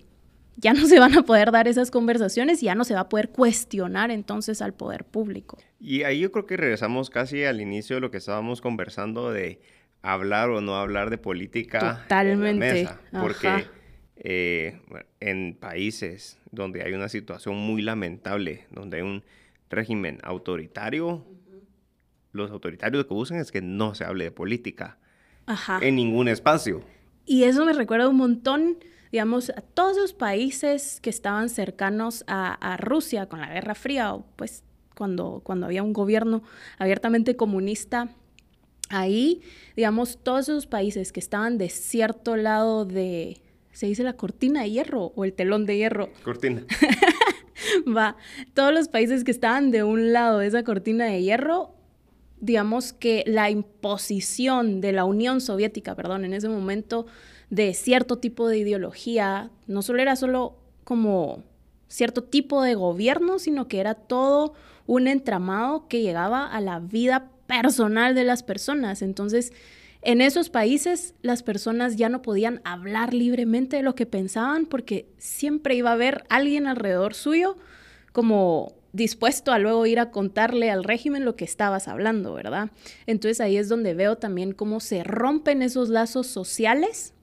ya 0.57 0.73
no 0.73 0.85
se 0.87 0.99
van 0.99 1.17
a 1.17 1.23
poder 1.23 1.51
dar 1.51 1.67
esas 1.67 1.91
conversaciones 1.91 2.61
y 2.61 2.67
ya 2.67 2.75
no 2.75 2.83
se 2.83 2.93
va 2.93 3.01
a 3.01 3.09
poder 3.09 3.29
cuestionar 3.29 4.11
entonces 4.11 4.61
al 4.61 4.73
poder 4.73 5.03
público. 5.03 5.57
Y 5.79 6.03
ahí 6.03 6.19
yo 6.19 6.31
creo 6.31 6.45
que 6.45 6.57
regresamos 6.57 7.09
casi 7.09 7.43
al 7.43 7.61
inicio 7.61 7.95
de 7.95 8.01
lo 8.01 8.11
que 8.11 8.17
estábamos 8.17 8.61
conversando 8.61 9.31
de 9.31 9.59
hablar 10.01 10.49
o 10.49 10.61
no 10.61 10.75
hablar 10.75 11.09
de 11.09 11.17
política 11.17 12.01
Totalmente. 12.03 12.49
En 12.49 12.59
mesa, 12.59 13.01
porque 13.11 13.65
eh, 14.17 14.79
en 15.19 15.55
países 15.55 16.37
donde 16.51 16.83
hay 16.83 16.93
una 16.93 17.09
situación 17.09 17.55
muy 17.55 17.81
lamentable, 17.81 18.65
donde 18.71 18.97
hay 18.97 19.03
un 19.03 19.23
régimen 19.69 20.19
autoritario, 20.23 21.25
los 22.31 22.51
autoritarios 22.51 23.03
lo 23.03 23.07
que 23.07 23.13
buscan 23.13 23.39
es 23.39 23.51
que 23.51 23.61
no 23.61 23.95
se 23.95 24.05
hable 24.05 24.25
de 24.25 24.31
política 24.31 24.97
en 25.81 25.95
ningún 25.95 26.27
espacio. 26.27 26.83
Y 27.25 27.43
eso 27.43 27.65
me 27.65 27.73
recuerda 27.73 28.09
un 28.09 28.17
montón, 28.17 28.77
digamos, 29.11 29.49
a 29.51 29.61
todos 29.61 29.97
los 29.97 30.13
países 30.13 30.99
que 31.01 31.09
estaban 31.09 31.49
cercanos 31.49 32.23
a, 32.27 32.77
Rusia 32.79 33.27
con 33.27 33.41
la 33.41 33.49
Guerra 33.49 33.75
Fría, 33.75 34.13
o 34.13 34.25
pues 34.35 34.63
cuando, 34.95 35.41
cuando 35.43 35.65
había 35.65 35.83
un 35.83 35.93
gobierno 35.93 36.43
abiertamente 36.77 37.35
comunista. 37.35 38.09
Ahí, 38.89 39.41
digamos, 39.77 40.19
todos 40.21 40.49
esos 40.49 40.67
países 40.67 41.13
que 41.13 41.21
estaban 41.21 41.57
de 41.57 41.69
cierto 41.69 42.35
lado 42.35 42.83
de, 42.83 43.41
¿se 43.71 43.85
dice 43.85 44.03
la 44.03 44.13
cortina 44.13 44.63
de 44.63 44.71
hierro 44.71 45.13
o 45.15 45.23
el 45.23 45.31
telón 45.31 45.65
de 45.65 45.77
hierro? 45.77 46.09
Cortina. 46.23 46.65
Va, 47.87 48.17
todos 48.53 48.73
los 48.73 48.89
países 48.89 49.23
que 49.23 49.31
estaban 49.31 49.71
de 49.71 49.83
un 49.83 50.11
lado 50.11 50.39
de 50.39 50.47
esa 50.47 50.63
cortina 50.63 51.05
de 51.05 51.21
hierro 51.21 51.73
digamos 52.41 52.91
que 52.91 53.23
la 53.25 53.49
imposición 53.49 54.81
de 54.81 54.91
la 54.91 55.05
Unión 55.05 55.39
Soviética, 55.39 55.95
perdón, 55.95 56.25
en 56.25 56.33
ese 56.33 56.49
momento 56.49 57.05
de 57.49 57.73
cierto 57.73 58.17
tipo 58.17 58.47
de 58.47 58.57
ideología, 58.57 59.51
no 59.67 59.81
solo 59.81 60.01
era 60.01 60.15
solo 60.15 60.57
como 60.83 61.43
cierto 61.87 62.23
tipo 62.23 62.61
de 62.61 62.75
gobierno, 62.75 63.39
sino 63.39 63.67
que 63.67 63.79
era 63.79 63.93
todo 63.93 64.53
un 64.87 65.07
entramado 65.07 65.87
que 65.87 66.01
llegaba 66.01 66.45
a 66.47 66.59
la 66.61 66.79
vida 66.79 67.29
personal 67.47 68.15
de 68.15 68.23
las 68.23 68.43
personas. 68.43 69.01
Entonces, 69.01 69.53
en 70.01 70.21
esos 70.21 70.49
países 70.49 71.13
las 71.21 71.43
personas 71.43 71.95
ya 71.95 72.09
no 72.09 72.21
podían 72.21 72.61
hablar 72.63 73.13
libremente 73.13 73.77
de 73.77 73.83
lo 73.83 73.93
que 73.93 74.05
pensaban 74.07 74.65
porque 74.65 75.07
siempre 75.17 75.75
iba 75.75 75.91
a 75.91 75.93
haber 75.93 76.23
alguien 76.29 76.65
alrededor 76.65 77.13
suyo 77.13 77.55
como 78.11 78.73
dispuesto 78.93 79.51
a 79.51 79.59
luego 79.59 79.85
ir 79.85 79.99
a 79.99 80.11
contarle 80.11 80.69
al 80.69 80.83
régimen 80.83 81.25
lo 81.25 81.35
que 81.35 81.45
estabas 81.45 81.87
hablando, 81.87 82.33
¿verdad? 82.33 82.71
Entonces 83.05 83.39
ahí 83.39 83.57
es 83.57 83.69
donde 83.69 83.93
veo 83.93 84.17
también 84.17 84.53
cómo 84.53 84.79
se 84.79 85.03
rompen 85.03 85.61
esos 85.61 85.89
lazos 85.89 86.27
sociales 86.27 87.13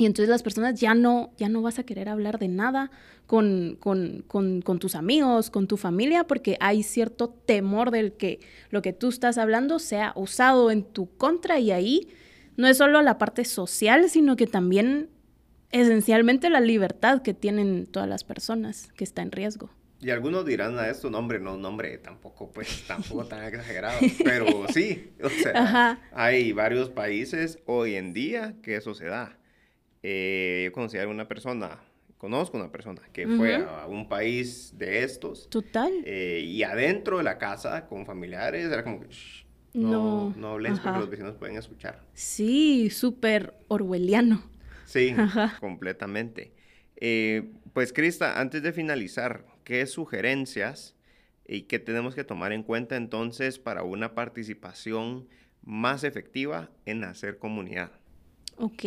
y 0.00 0.06
entonces 0.06 0.30
las 0.30 0.42
personas 0.42 0.80
ya 0.80 0.94
no, 0.94 1.30
ya 1.36 1.50
no 1.50 1.60
vas 1.60 1.78
a 1.78 1.82
querer 1.82 2.08
hablar 2.08 2.38
de 2.38 2.48
nada 2.48 2.90
con, 3.26 3.76
con, 3.78 4.24
con, 4.26 4.62
con, 4.62 4.78
tus 4.78 4.94
amigos, 4.94 5.50
con 5.50 5.66
tu 5.66 5.76
familia, 5.76 6.24
porque 6.24 6.56
hay 6.58 6.82
cierto 6.82 7.28
temor 7.28 7.90
del 7.90 8.14
que 8.14 8.40
lo 8.70 8.80
que 8.80 8.94
tú 8.94 9.10
estás 9.10 9.36
hablando 9.36 9.78
sea 9.78 10.14
usado 10.16 10.70
en 10.70 10.84
tu 10.84 11.14
contra 11.16 11.58
y 11.60 11.70
ahí 11.70 12.08
no 12.56 12.66
es 12.66 12.78
solo 12.78 13.02
la 13.02 13.18
parte 13.18 13.44
social, 13.44 14.08
sino 14.08 14.36
que 14.36 14.46
también 14.46 15.10
esencialmente 15.70 16.48
la 16.48 16.60
libertad 16.60 17.20
que 17.20 17.34
tienen 17.34 17.86
todas 17.86 18.08
las 18.08 18.24
personas 18.24 18.88
que 18.96 19.04
está 19.04 19.20
en 19.20 19.32
riesgo. 19.32 19.68
Y 20.02 20.10
algunos 20.10 20.46
dirán 20.46 20.78
a 20.78 20.88
esto, 20.88 21.10
nombre, 21.10 21.38
no, 21.38 21.58
nombre, 21.58 21.98
tampoco, 21.98 22.50
pues, 22.50 22.84
tampoco 22.88 23.26
tan 23.26 23.44
exagerado. 23.44 23.98
Pero 24.24 24.46
sí, 24.72 25.12
o 25.22 25.28
sea, 25.28 26.00
hay 26.12 26.52
varios 26.52 26.88
países 26.88 27.58
hoy 27.66 27.96
en 27.96 28.14
día 28.14 28.54
que 28.62 28.76
eso 28.76 28.94
se 28.94 29.06
da. 29.06 29.36
Eh, 30.02 30.62
yo 30.64 30.72
conocí 30.72 30.96
a 30.96 31.06
una 31.06 31.28
persona, 31.28 31.78
conozco 32.16 32.56
una 32.56 32.72
persona 32.72 33.02
que 33.12 33.26
fue 33.26 33.56
a 33.56 33.86
un 33.86 34.08
país 34.08 34.72
de 34.78 35.04
estos. 35.04 35.50
Total. 35.50 35.92
Eh, 36.06 36.42
y 36.46 36.62
adentro 36.62 37.18
de 37.18 37.24
la 37.24 37.36
casa 37.36 37.86
con 37.86 38.06
familiares 38.06 38.64
era 38.72 38.82
como 38.82 39.00
que, 39.00 39.08
no, 39.74 40.34
no, 40.36 40.52
hables 40.52 40.80
porque 40.80 40.98
los 40.98 41.10
vecinos 41.10 41.36
pueden 41.36 41.58
escuchar. 41.58 42.02
Sí, 42.14 42.88
súper 42.88 43.54
orwelliano. 43.68 44.42
Sí, 44.86 45.14
completamente. 45.60 46.52
Eh, 46.96 47.52
pues 47.72 47.92
Crista, 47.92 48.40
antes 48.40 48.62
de 48.62 48.72
finalizar, 48.72 49.44
¿qué 49.70 49.86
sugerencias 49.86 50.96
y 51.46 51.62
qué 51.62 51.78
tenemos 51.78 52.16
que 52.16 52.24
tomar 52.24 52.52
en 52.52 52.64
cuenta 52.64 52.96
entonces 52.96 53.60
para 53.60 53.84
una 53.84 54.16
participación 54.16 55.28
más 55.62 56.02
efectiva 56.02 56.70
en 56.86 57.04
hacer 57.04 57.38
comunidad? 57.38 57.92
Ok. 58.56 58.84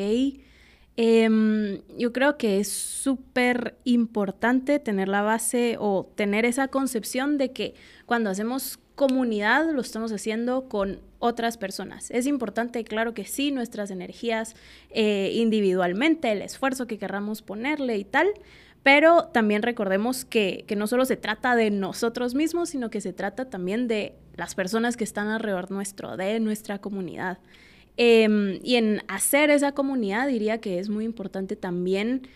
Em, 0.98 1.80
yo 1.98 2.12
creo 2.12 2.38
que 2.38 2.60
es 2.60 2.67
súper 2.67 3.78
importante 3.86 4.78
tener 4.80 5.08
la 5.08 5.22
base 5.22 5.78
o 5.80 6.12
tener 6.15 6.43
esa 6.43 6.67
concepción 6.67 7.38
de 7.38 7.54
que 7.54 7.76
cuando 8.06 8.30
hacemos 8.30 8.78
comunidad 8.96 9.72
lo 9.72 9.80
estamos 9.80 10.12
haciendo 10.12 10.67
con 10.67 11.00
otras 11.19 11.58
personas. 11.58 12.12
Es 12.12 12.28
importante, 12.28 12.84
claro 12.84 13.13
que 13.13 13.24
sí, 13.24 13.52
nuestras 13.52 13.89
energías 13.89 14.54
eh, 14.89 15.32
individualmente, 15.36 16.30
el 16.30 16.41
esfuerzo 16.41 16.88
que 16.88 16.98
querramos 16.98 17.41
ponerle 17.41 17.98
y 17.98 18.04
tal, 18.04 18.28
pero 18.84 19.26
también 19.26 19.63
recordemos 19.63 20.26
que, 20.26 20.65
que, 20.67 20.76
no 20.76 20.88
solo 20.88 21.06
se 21.06 21.17
trata 21.17 21.56
de 21.56 21.72
nosotros 21.72 22.36
mismos, 22.36 22.69
sino 22.69 22.89
que 22.89 23.02
se 23.02 23.13
trata 23.13 23.50
también 23.50 23.88
de 23.88 24.15
las 24.36 24.56
personas 24.56 24.98
que 24.98 25.06
están 25.06 25.30
alrededor 25.30 25.72
nuestro, 25.72 26.17
de 26.17 26.39
nuestra 26.39 26.80
comunidad. 26.80 27.39
Em, 27.96 28.60
y 28.63 28.76
en 28.76 29.02
hacer 29.08 29.50
esa 29.52 29.74
comunidad 29.74 30.28
diría 30.28 30.60
que 30.60 30.80
es 30.80 30.89
muy 30.89 31.06
importante 31.06 31.56
también 31.56 32.28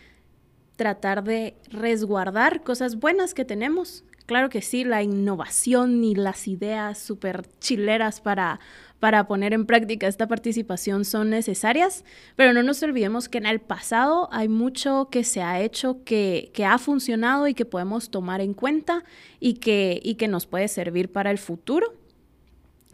tratar 0.76 1.24
de 1.24 1.56
resguardar 1.70 2.64
cosas 2.64 3.00
buenas 3.00 3.34
que 3.34 3.44
tenemos. 3.44 4.04
Claro 4.28 4.50
que 4.50 4.62
sí, 4.62 4.84
la 4.84 5.02
innovación 5.02 6.04
y 6.04 6.14
las 6.14 6.48
ideas 6.48 7.00
súper 7.00 7.48
chileras 7.60 8.22
para, 8.22 8.60
para 9.00 9.28
poner 9.28 9.54
en 9.54 9.66
práctica 9.66 10.08
esta 10.08 10.28
participación 10.28 11.06
son 11.06 11.30
necesarias, 11.30 12.04
pero 12.36 12.54
no 12.54 12.64
nos 12.64 12.82
olvidemos 12.82 13.30
que 13.30 13.38
en 13.38 13.46
el 13.46 13.60
pasado 13.60 14.28
hay 14.32 14.48
mucho 14.48 15.10
que 15.12 15.24
se 15.24 15.42
ha 15.42 15.62
hecho 15.62 16.04
que, 16.04 16.52
que 16.54 16.66
ha 16.66 16.78
funcionado 16.78 17.48
y 17.48 17.54
que 17.54 17.66
podemos 17.66 18.10
tomar 18.10 18.42
en 18.42 18.54
cuenta 18.54 19.04
y 19.40 19.56
que, 19.56 20.00
y 20.04 20.16
que 20.16 20.28
nos 20.28 20.48
puede 20.48 20.68
servir 20.68 21.12
para 21.12 21.30
el 21.30 21.38
futuro. 21.38 21.94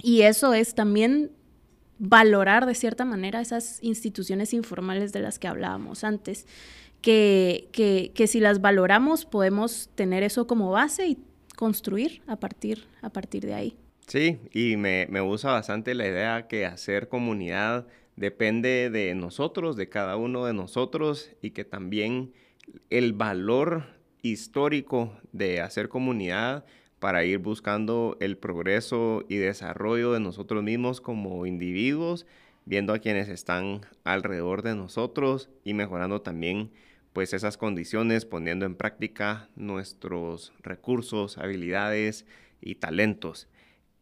Y 0.02 0.24
eso 0.24 0.54
es 0.54 0.76
también 0.76 1.32
valorar 2.00 2.66
de 2.66 2.76
cierta 2.76 3.06
manera 3.06 3.40
esas 3.40 3.82
instituciones 3.82 4.54
informales 4.54 5.14
de 5.14 5.22
las 5.22 5.40
que 5.40 5.48
hablábamos 5.48 6.04
antes, 6.04 6.46
que, 7.02 7.70
que, 8.14 8.28
si 8.28 8.40
las 8.40 8.62
valoramos 8.62 9.26
podemos 9.26 9.90
tener 9.96 10.24
eso 10.24 10.48
como 10.48 10.72
base 10.72 11.08
y 11.08 11.18
construir 11.56 12.22
a 12.28 12.38
partir, 12.38 12.88
a 13.02 13.10
partir 13.10 13.46
de 13.46 13.54
ahí. 13.54 13.78
Sí, 14.08 14.40
y 14.52 14.78
me, 14.78 15.08
me 15.10 15.22
gusta 15.22 15.52
bastante 15.52 15.96
la 15.96 16.08
idea 16.08 16.48
que 16.48 16.66
hacer 16.66 17.08
comunidad 17.08 17.88
depende 18.16 18.90
de 18.90 19.16
nosotros, 19.16 19.76
de 19.76 19.90
cada 19.90 20.18
uno 20.18 20.46
de 20.46 20.54
nosotros, 20.54 21.32
y 21.42 21.52
que 21.52 21.66
también 21.66 22.34
el 22.90 23.14
valor 23.14 23.86
histórico 24.22 25.18
de 25.32 25.62
hacer 25.62 25.90
comunidad 25.90 26.66
para 27.00 27.26
ir 27.26 27.40
buscando 27.40 28.18
el 28.20 28.38
progreso 28.38 29.26
y 29.30 29.38
desarrollo 29.38 30.14
de 30.14 30.20
nosotros 30.20 30.64
mismos 30.64 31.02
como 31.02 31.46
individuos, 31.46 32.26
viendo 32.66 32.94
a 32.94 33.00
quienes 33.00 33.30
están 33.30 33.82
alrededor 34.04 34.62
de 34.62 34.76
nosotros 34.76 35.50
y 35.64 35.74
mejorando 35.74 36.22
también 36.22 36.72
pues 37.14 37.34
esas 37.34 37.58
condiciones, 37.58 38.26
poniendo 38.26 38.66
en 38.66 38.76
práctica 38.76 39.50
nuestros 39.56 40.54
recursos, 40.62 41.38
habilidades 41.38 42.26
y 42.62 42.76
talentos. 42.76 43.48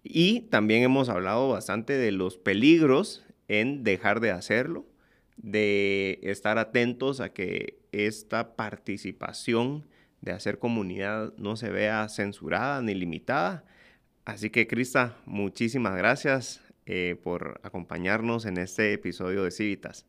Y 0.04 0.42
también 0.42 0.84
hemos 0.84 1.10
hablado 1.10 1.50
bastante 1.50 1.94
de 1.94 2.12
los 2.12 2.38
peligros 2.38 3.24
en 3.48 3.84
dejar 3.84 4.20
de 4.20 4.32
hacerlo, 4.32 4.86
de 5.38 6.20
estar 6.24 6.58
atentos 6.58 7.20
a 7.20 7.34
que 7.34 7.80
esta 7.92 8.56
participación 8.56 9.86
de 10.22 10.32
hacer 10.32 10.60
comunidad 10.60 11.34
no 11.38 11.56
se 11.56 11.70
vea 11.70 12.08
censurada 12.10 12.82
ni 12.82 12.94
limitada. 12.94 13.66
Así 14.24 14.50
que, 14.50 14.68
Crista, 14.68 15.18
muchísimas 15.26 15.96
gracias 15.98 16.62
eh, 16.86 17.16
por 17.24 17.60
acompañarnos 17.64 18.46
en 18.46 18.58
este 18.58 18.94
episodio 18.94 19.44
de 19.44 19.52
Civitas. 19.52 20.06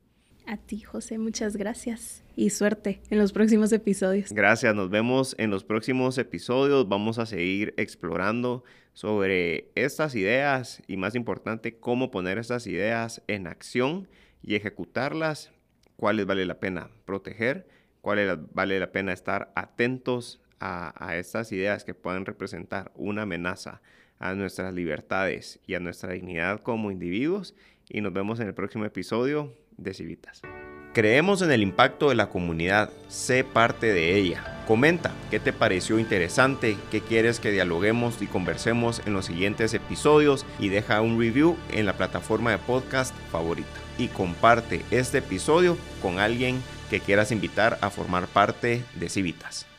A 0.46 0.56
ti, 0.56 0.80
José, 0.80 1.18
muchas 1.18 1.56
gracias 1.56 2.24
y 2.34 2.50
suerte 2.50 3.00
en 3.10 3.18
los 3.18 3.32
próximos 3.32 3.72
episodios. 3.72 4.32
Gracias, 4.32 4.74
nos 4.74 4.90
vemos 4.90 5.36
en 5.38 5.50
los 5.50 5.64
próximos 5.64 6.18
episodios. 6.18 6.88
Vamos 6.88 7.18
a 7.18 7.26
seguir 7.26 7.74
explorando 7.76 8.64
sobre 8.92 9.70
estas 9.74 10.14
ideas 10.14 10.82
y, 10.86 10.96
más 10.96 11.14
importante, 11.14 11.78
cómo 11.78 12.10
poner 12.10 12.38
estas 12.38 12.66
ideas 12.66 13.22
en 13.26 13.46
acción 13.46 14.08
y 14.42 14.54
ejecutarlas, 14.54 15.52
cuáles 15.96 16.26
vale 16.26 16.44
la 16.46 16.60
pena 16.60 16.90
proteger 17.04 17.66
cuál 18.02 18.48
vale 18.52 18.78
la 18.78 18.92
pena 18.92 19.14
estar 19.14 19.50
atentos 19.54 20.42
a, 20.60 20.92
a 21.02 21.16
estas 21.16 21.50
ideas 21.52 21.84
que 21.84 21.94
puedan 21.94 22.26
representar 22.26 22.92
una 22.94 23.22
amenaza 23.22 23.80
a 24.18 24.34
nuestras 24.34 24.74
libertades 24.74 25.58
y 25.66 25.74
a 25.74 25.80
nuestra 25.80 26.12
dignidad 26.12 26.60
como 26.60 26.90
individuos. 26.90 27.54
Y 27.88 28.00
nos 28.02 28.12
vemos 28.12 28.38
en 28.40 28.48
el 28.48 28.54
próximo 28.54 28.84
episodio 28.84 29.56
de 29.76 29.94
Civitas. 29.94 30.42
Creemos 30.92 31.40
en 31.40 31.50
el 31.50 31.62
impacto 31.62 32.10
de 32.10 32.14
la 32.14 32.28
comunidad, 32.28 32.90
sé 33.08 33.44
parte 33.44 33.94
de 33.94 34.14
ella. 34.14 34.62
Comenta 34.66 35.10
qué 35.30 35.40
te 35.40 35.54
pareció 35.54 35.98
interesante, 35.98 36.76
qué 36.90 37.00
quieres 37.00 37.40
que 37.40 37.50
dialoguemos 37.50 38.20
y 38.20 38.26
conversemos 38.26 39.00
en 39.06 39.14
los 39.14 39.24
siguientes 39.24 39.72
episodios 39.72 40.44
y 40.58 40.68
deja 40.68 41.00
un 41.00 41.18
review 41.18 41.56
en 41.70 41.86
la 41.86 41.94
plataforma 41.94 42.50
de 42.50 42.58
podcast 42.58 43.14
favorita. 43.30 43.70
Y 43.96 44.08
comparte 44.08 44.84
este 44.90 45.18
episodio 45.18 45.78
con 46.02 46.18
alguien 46.18 46.62
que 46.90 47.00
quieras 47.00 47.32
invitar 47.32 47.78
a 47.80 47.88
formar 47.88 48.26
parte 48.26 48.84
de 48.94 49.08
Civitas. 49.08 49.71